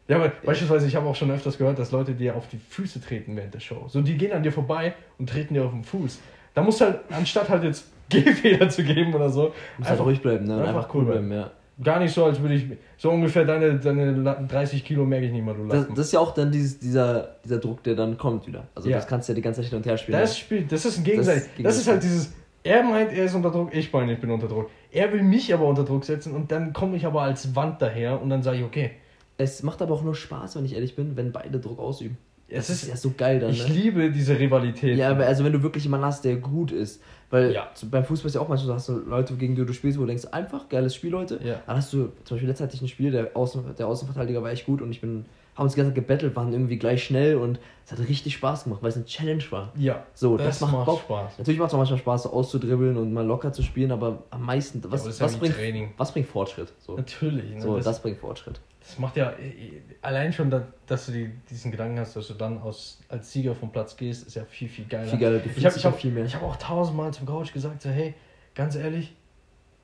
ja, 0.08 0.16
aber 0.16 0.28
beispielsweise, 0.44 0.86
ich 0.86 0.94
habe 0.94 1.08
auch 1.08 1.16
schon 1.16 1.30
öfters 1.30 1.58
gehört, 1.58 1.78
dass 1.78 1.90
Leute 1.90 2.12
dir 2.12 2.36
auf 2.36 2.48
die 2.48 2.58
Füße 2.58 3.00
treten 3.00 3.34
während 3.36 3.54
der 3.54 3.60
Show. 3.60 3.86
So, 3.88 4.02
die 4.02 4.16
gehen 4.16 4.32
an 4.32 4.44
dir 4.44 4.52
vorbei 4.52 4.94
und 5.18 5.28
treten 5.28 5.54
dir 5.54 5.64
auf 5.64 5.72
den 5.72 5.82
Fuß. 5.82 6.20
Da 6.54 6.62
musst 6.62 6.80
du 6.80 6.84
halt, 6.84 7.00
anstatt 7.10 7.48
halt 7.48 7.64
jetzt 7.64 7.86
Gehfehler 8.24 8.68
zu 8.68 8.82
geben 8.84 9.14
oder 9.14 9.28
so, 9.30 9.52
Muss 9.78 9.88
halt 9.88 10.00
ruhig 10.00 10.20
bleiben, 10.22 10.46
ne? 10.46 10.54
Einfach 10.58 10.68
einfach 10.68 10.94
cool 10.94 11.02
cool 11.04 11.12
bleiben, 11.12 11.32
ja. 11.32 11.50
gar 11.82 11.98
nicht 11.98 12.12
so, 12.14 12.24
als 12.24 12.40
würde 12.40 12.54
ich, 12.54 12.64
so 12.96 13.10
ungefähr 13.10 13.44
deine, 13.44 13.78
deine 13.78 14.12
La- 14.12 14.34
30 14.42 14.84
Kilo 14.84 15.04
merke 15.04 15.26
ich 15.26 15.32
nicht 15.32 15.44
mal, 15.44 15.54
du 15.54 15.66
Das, 15.66 15.86
das 15.88 15.98
ist 16.06 16.12
ja 16.12 16.20
auch 16.20 16.32
dann 16.34 16.50
dieses, 16.52 16.78
dieser, 16.78 17.36
dieser 17.44 17.58
Druck, 17.58 17.82
der 17.82 17.94
dann 17.94 18.16
kommt 18.16 18.46
wieder. 18.46 18.68
Also 18.74 18.88
Ja. 18.88 18.96
das 18.96 19.06
kannst 19.06 19.28
du 19.28 19.32
ja 19.32 19.34
die 19.36 19.42
ganze 19.42 19.60
Zeit 19.60 19.70
hin 19.70 19.78
und 19.78 19.86
her 19.86 19.96
spielen. 19.98 20.18
Das 20.20 20.38
spielt, 20.38 20.70
das 20.72 20.84
ist 20.84 20.98
ein 20.98 21.04
Gegenseitig. 21.04 21.42
Das 21.56 21.62
Das, 21.64 21.74
ist 21.76 21.80
ist 21.82 21.88
halt 21.88 22.02
dieses, 22.02 22.32
er 22.62 22.82
meint, 22.82 23.12
er 23.12 23.24
ist 23.26 23.34
unter 23.34 23.50
Druck, 23.50 23.74
ich 23.74 23.92
meine, 23.92 24.12
ich 24.12 24.20
bin 24.20 24.30
unter 24.30 24.48
Druck. 24.48 24.70
Er 24.90 25.12
will 25.12 25.22
mich 25.22 25.52
aber 25.52 25.66
unter 25.66 25.84
Druck 25.84 26.04
setzen 26.04 26.34
und 26.34 26.50
dann 26.50 26.72
komme 26.72 26.96
ich 26.96 27.04
aber 27.06 27.22
als 27.22 27.54
Wand 27.54 27.82
daher 27.82 28.20
und 28.22 28.30
dann 28.30 28.42
sage 28.42 28.58
ich, 28.58 28.64
okay, 28.64 28.92
Es 29.38 29.62
macht 29.62 29.82
aber 29.82 29.92
auch 29.94 30.02
nur 30.02 30.14
Spaß, 30.14 30.56
wenn 30.56 30.64
ich 30.64 30.74
ehrlich 30.74 30.96
bin, 30.96 31.14
wenn 31.16 31.30
beide 31.32 31.58
Druck 31.60 31.78
ausüben. 31.78 32.16
es 32.48 32.68
Das 32.68 32.70
ist 32.70 32.82
ist, 32.84 32.88
ja 32.88 32.96
so 32.96 33.12
geil 33.16 33.38
dann, 33.40 33.50
ich 33.50 33.68
ne? 33.68 33.74
liebe 33.74 34.10
diese 34.10 34.38
Rivalität. 34.38 34.96
Ja, 34.96 35.10
aber 35.10 35.26
also 35.26 35.44
wenn 35.44 35.52
du 35.52 35.62
wirklich 35.62 35.84
jemanden 35.84 36.06
hast, 36.06 36.24
der 36.24 36.36
gut 36.36 36.72
ist. 36.72 37.02
Weil 37.30 37.52
Ja. 37.52 37.68
beim 37.90 38.04
Fußball 38.04 38.28
ist 38.28 38.34
ja 38.34 38.40
auch 38.40 38.48
manchmal 38.48 38.68
so, 38.68 38.74
hast 38.74 38.88
du 38.88 39.08
Leute, 39.08 39.34
gegen 39.34 39.56
die 39.56 39.64
du 39.66 39.72
spielst, 39.72 39.98
wo 39.98 40.02
du 40.02 40.08
denkst, 40.08 40.26
einfach, 40.30 40.68
geiles 40.68 40.94
Spiel, 40.94 41.10
Leute. 41.10 41.40
Ja. 41.42 41.60
Dann 41.66 41.76
hast 41.76 41.92
du, 41.92 42.12
zum 42.24 42.36
Beispiel 42.36 42.48
letztes 42.48 42.64
hatte 42.66 42.76
ich 42.76 42.82
ein 42.82 42.88
Spiel, 42.88 43.10
der, 43.10 43.36
Außen, 43.36 43.62
der 43.76 43.88
Außenverteidiger 43.88 44.42
war 44.42 44.50
echt 44.52 44.64
gut 44.66 44.80
und 44.80 44.90
ich 44.92 45.00
bin, 45.00 45.24
haben 45.56 45.64
uns 45.64 45.72
die 45.72 45.78
ganze 45.78 45.90
Zeit 45.90 45.96
gebettelt, 45.96 46.36
waren 46.36 46.52
irgendwie 46.52 46.76
gleich 46.78 47.02
schnell 47.02 47.36
und 47.36 47.58
es 47.84 47.90
hat 47.92 47.98
richtig 48.00 48.34
Spaß 48.34 48.64
gemacht, 48.64 48.82
weil 48.82 48.90
es 48.90 48.96
eine 48.96 49.06
Challenge 49.06 49.42
war. 49.50 49.72
Ja, 49.76 50.04
So, 50.14 50.36
das, 50.36 50.60
macht, 50.60 50.86
Bock. 50.86 51.00
Spaß. 51.00 51.38
Natürlich 51.38 51.58
macht 51.58 51.68
es 51.68 51.74
auch 51.74 51.78
manchmal 51.78 51.98
Spaß, 51.98 52.22
so 52.24 52.30
auszudribbeln 52.30 52.96
und 52.96 53.12
mal 53.12 53.24
locker 53.26 53.52
zu 53.52 53.62
spielen, 53.62 53.90
aber 53.90 54.22
am 54.30 54.42
meisten, 54.42 54.80
was, 54.88 55.02
das 55.04 55.18
ja 55.18 55.24
was, 55.26 55.36
bringt, 55.36 55.54
Training. 55.56 55.94
was 55.96 56.12
bringt 56.12 56.28
Fortschritt? 56.28 56.72
So, 56.78 56.96
Natürlich. 56.96 57.54
Ne? 57.54 57.60
so 57.60 57.74
das, 57.76 57.84
das, 57.86 58.02
bringt 58.02 58.18
Fortschritt. 58.18 58.60
Das 58.86 58.98
macht 59.00 59.16
ja 59.16 59.30
äh, 59.32 59.82
allein 60.00 60.32
schon, 60.32 60.48
da, 60.48 60.66
dass 60.86 61.06
du 61.06 61.12
die, 61.12 61.30
diesen 61.50 61.72
Gedanken 61.72 61.98
hast, 61.98 62.14
dass 62.14 62.28
du 62.28 62.34
dann 62.34 62.60
aus, 62.60 63.00
als 63.08 63.32
Sieger 63.32 63.54
vom 63.54 63.72
Platz 63.72 63.96
gehst, 63.96 64.26
ist 64.26 64.36
ja 64.36 64.44
viel, 64.44 64.68
viel 64.68 64.84
geiler. 64.84 65.08
Viel 65.08 65.18
geiler, 65.18 65.40
Ich 65.44 65.64
habe 65.64 65.74
hab, 65.74 65.92
auch 65.92 65.98
viel 65.98 66.12
mehr. 66.12 66.24
ich 66.24 66.34
hab 66.34 66.42
auch 66.44 66.56
tausendmal 66.56 67.12
zum 67.12 67.26
Coach 67.26 67.52
gesagt, 67.52 67.82
so, 67.82 67.90
hey, 67.90 68.14
ganz 68.54 68.76
ehrlich, 68.76 69.14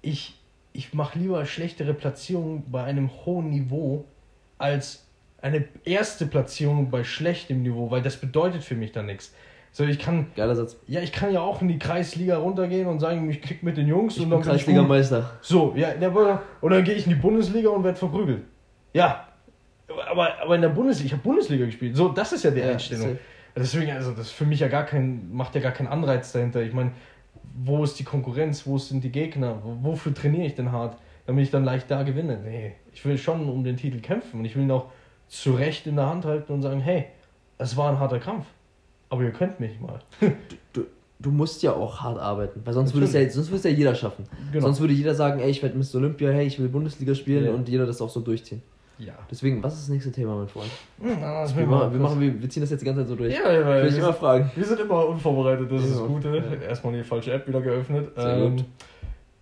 ich, 0.03 0.39
ich 0.73 0.95
mache 0.95 1.19
lieber 1.19 1.45
schlechtere 1.47 1.95
Platzierungen 1.95 2.71
bei 2.71 2.85
einem 2.85 3.11
hohen 3.25 3.51
Niveau 3.51 4.05
als 4.59 5.05
eine 5.41 5.65
erste 5.85 6.27
Platzierung 6.27 6.91
bei 6.91 7.03
schlechtem 7.03 7.63
Niveau, 7.63 7.91
weil 7.91 8.03
das 8.03 8.17
bedeutet 8.17 8.63
für 8.63 8.77
mich 8.77 8.93
dann 8.93 9.07
nichts. 9.07 9.35
So, 9.73 9.85
ich 9.85 9.99
kann, 9.99 10.27
Geiler 10.37 10.55
Satz. 10.55 10.77
ja, 10.87 11.01
ich 11.01 11.13
kann 11.13 11.33
ja 11.33 11.41
auch 11.41 11.61
in 11.63 11.69
die 11.69 11.79
Kreisliga 11.79 12.37
runtergehen 12.37 12.87
und 12.87 13.01
sagen, 13.01 13.29
ich 13.31 13.41
kick 13.41 13.63
mit 13.63 13.77
den 13.77 13.89
Jungs 13.89 14.17
Ich 14.17 14.23
und 14.23 14.31
dann 14.31 14.41
bin. 14.41 14.49
Kreisligameister. 14.51 15.39
So, 15.41 15.73
ja, 15.75 15.95
der, 15.95 16.15
und 16.61 16.71
dann 16.71 16.85
gehe 16.85 16.95
ich 16.95 17.07
in 17.07 17.15
die 17.15 17.19
Bundesliga 17.19 17.71
und 17.71 17.83
werde 17.83 17.99
verprügelt. 17.99 18.43
Ja, 18.95 19.27
aber, 20.11 20.41
aber 20.41 20.55
in 20.57 20.63
der 20.63 20.69
Bundesliga, 20.71 21.07
ich 21.07 21.13
habe 21.13 21.23
Bundesliga 21.23 21.65
gespielt. 21.67 21.97
So, 21.97 22.09
das 22.09 22.33
ist 22.33 22.45
ja 22.45 22.51
die 22.51 22.61
Ja, 22.61 22.71
Einstellung. 22.71 23.19
Deswegen, 23.55 23.91
also 23.93 24.13
das 24.13 24.31
für 24.31 24.47
mich 24.47 24.61
ja 24.61 24.69
gar 24.69 24.85
kein, 24.85 25.31
macht 25.33 25.55
ja 25.55 25.61
gar 25.61 25.73
keinen 25.73 25.89
Anreiz 25.89 26.33
dahinter. 26.33 26.63
Ich 26.63 26.73
meine, 26.73 26.93
wo 27.65 27.85
ist 27.85 27.99
die 27.99 28.05
Konkurrenz, 28.05 28.67
wo 28.67 28.79
sind 28.79 29.05
die 29.05 29.11
Gegner, 29.11 29.59
Wo- 29.63 29.91
wofür 29.91 30.15
trainiere 30.15 30.47
ich 30.47 30.55
denn 30.55 30.73
hart, 30.73 30.97
damit 31.27 31.45
ich 31.45 31.51
dann 31.51 31.65
leicht 31.65 31.91
da 31.91 32.03
gewinne? 32.03 32.39
Nee, 32.43 32.73
ich 32.95 33.05
will 33.05 33.19
schon 33.19 33.47
um 33.49 33.63
den 33.63 33.77
Titel 33.77 34.01
kämpfen 34.01 34.41
und 34.41 34.47
ich 34.47 34.57
will 34.57 34.63
ihn 34.63 34.71
auch 34.71 34.87
zu 35.29 35.53
Recht 35.53 35.87
in 35.87 35.97
der 35.97 36.09
Hand 36.09 36.25
halten 36.25 36.51
und 36.53 36.63
sagen, 36.63 36.81
hey, 36.81 37.07
es 37.59 37.77
war 37.77 37.91
ein 37.91 37.99
harter 37.99 38.19
Kampf, 38.21 38.47
aber 39.11 39.23
ihr 39.23 39.31
könnt 39.33 39.61
mich 39.61 39.79
mal. 39.81 39.99
Du, 40.73 40.87
du 41.21 41.31
musst 41.31 41.63
ja 41.63 41.75
auch 41.75 42.01
hart 42.01 42.19
arbeiten, 42.19 42.63
weil 42.65 42.73
sonst 42.73 42.95
würde 42.95 43.05
es 43.07 43.13
ja, 43.13 43.21
Natürlich. 43.21 43.35
sonst 43.35 43.49
würde 43.49 43.59
es 43.59 43.65
ja 43.65 43.71
jeder 43.71 43.95
schaffen. 43.95 44.25
Genau. 44.51 44.65
Sonst 44.67 44.81
würde 44.81 44.95
jeder 44.95 45.15
sagen, 45.15 45.41
ey, 45.41 45.51
ich 45.51 45.63
werde 45.63 45.77
Mr. 45.77 45.97
Olympia, 45.97 46.31
hey, 46.31 46.47
ich 46.47 46.59
will 46.59 46.69
Bundesliga 46.69 47.15
spielen 47.15 47.45
Ja. 47.45 47.53
und 47.53 47.69
jeder 47.69 47.85
das 47.85 48.01
auch 48.01 48.09
so 48.11 48.21
durchziehen. 48.21 48.63
Ja. 49.07 49.15
Deswegen, 49.31 49.63
was 49.63 49.75
ist 49.75 49.83
das 49.83 49.89
nächste 49.91 50.13
Thema, 50.13 50.37
mein 50.37 50.49
Freund? 50.49 50.71
Hm, 51.01 51.17
na, 51.21 51.43
das 51.43 51.57
Wir, 51.57 51.67
machen, 51.67 51.93
wir, 51.93 52.01
machen, 52.01 52.21
wir, 52.21 52.41
wir 52.41 52.49
ziehen 52.49 52.61
das 52.63 52.71
jetzt 52.71 52.81
die 52.81 52.87
ganze 52.87 53.03
Zeit 53.03 53.09
so 53.09 53.17
durch. 53.17 53.33
Ja, 53.35 53.53
ja, 53.53 53.67
Will 53.83 53.87
ich 53.89 53.97
wir, 53.97 54.03
immer 54.05 54.13
fragen. 54.13 54.51
wir 54.55 54.65
sind 54.65 54.81
immer 54.81 55.07
unvorbereitet, 55.09 55.71
das 55.71 55.83
ist 55.83 55.93
das 55.93 56.01
Ja. 56.01 56.07
Gute. 56.07 56.37
Ja. 56.37 56.69
Erstmal 56.69 56.93
die 56.95 57.03
falsche 57.05 57.33
App 57.33 57.47
wieder 57.47 57.61
geöffnet. 57.61 58.13
Sehr 58.17 58.37
ähm, 58.37 58.57
gut. 58.57 58.65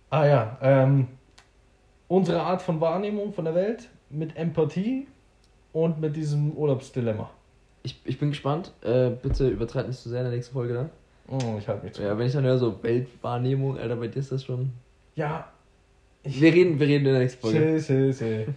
Ah 0.09 0.25
ja, 0.25 0.57
ähm, 0.61 1.07
unsere 2.07 2.41
Art 2.41 2.61
von 2.61 2.81
Wahrnehmung 2.81 3.33
von 3.33 3.45
der 3.45 3.55
Welt 3.55 3.87
mit 4.09 4.35
Empathie 4.35 5.07
und 5.73 6.01
mit 6.01 6.15
diesem 6.15 6.51
Urlaubsdilemma. 6.51 7.29
Ich, 7.83 7.99
ich 8.03 8.19
bin 8.19 8.29
gespannt. 8.29 8.71
Äh, 8.81 9.11
bitte 9.11 9.47
übertreib 9.47 9.87
nicht 9.87 9.99
zu 9.99 10.09
sehr 10.09 10.19
in 10.19 10.25
der 10.25 10.33
nächsten 10.35 10.53
Folge 10.53 10.73
dann. 10.73 10.89
Oh, 11.27 11.55
ich 11.57 11.67
halte 11.67 11.85
mich 11.85 11.93
zu. 11.93 12.03
Ja, 12.03 12.17
wenn 12.17 12.27
ich 12.27 12.33
dann 12.33 12.43
höre, 12.43 12.57
so 12.57 12.83
Weltwahrnehmung, 12.83 13.77
Alter, 13.77 13.95
bei 13.95 14.07
dir 14.07 14.19
ist 14.19 14.31
das 14.31 14.43
schon. 14.43 14.71
Ja, 15.15 15.47
ich, 16.23 16.41
Wir 16.41 16.53
reden, 16.53 16.79
wir 16.79 16.87
reden 16.87 17.05
in 17.05 17.13
der 17.13 17.21
nächsten 17.21 17.41
Folge. 17.41 17.79
seh, 17.79 18.11
seh, 18.11 18.11
seh. 18.11 18.47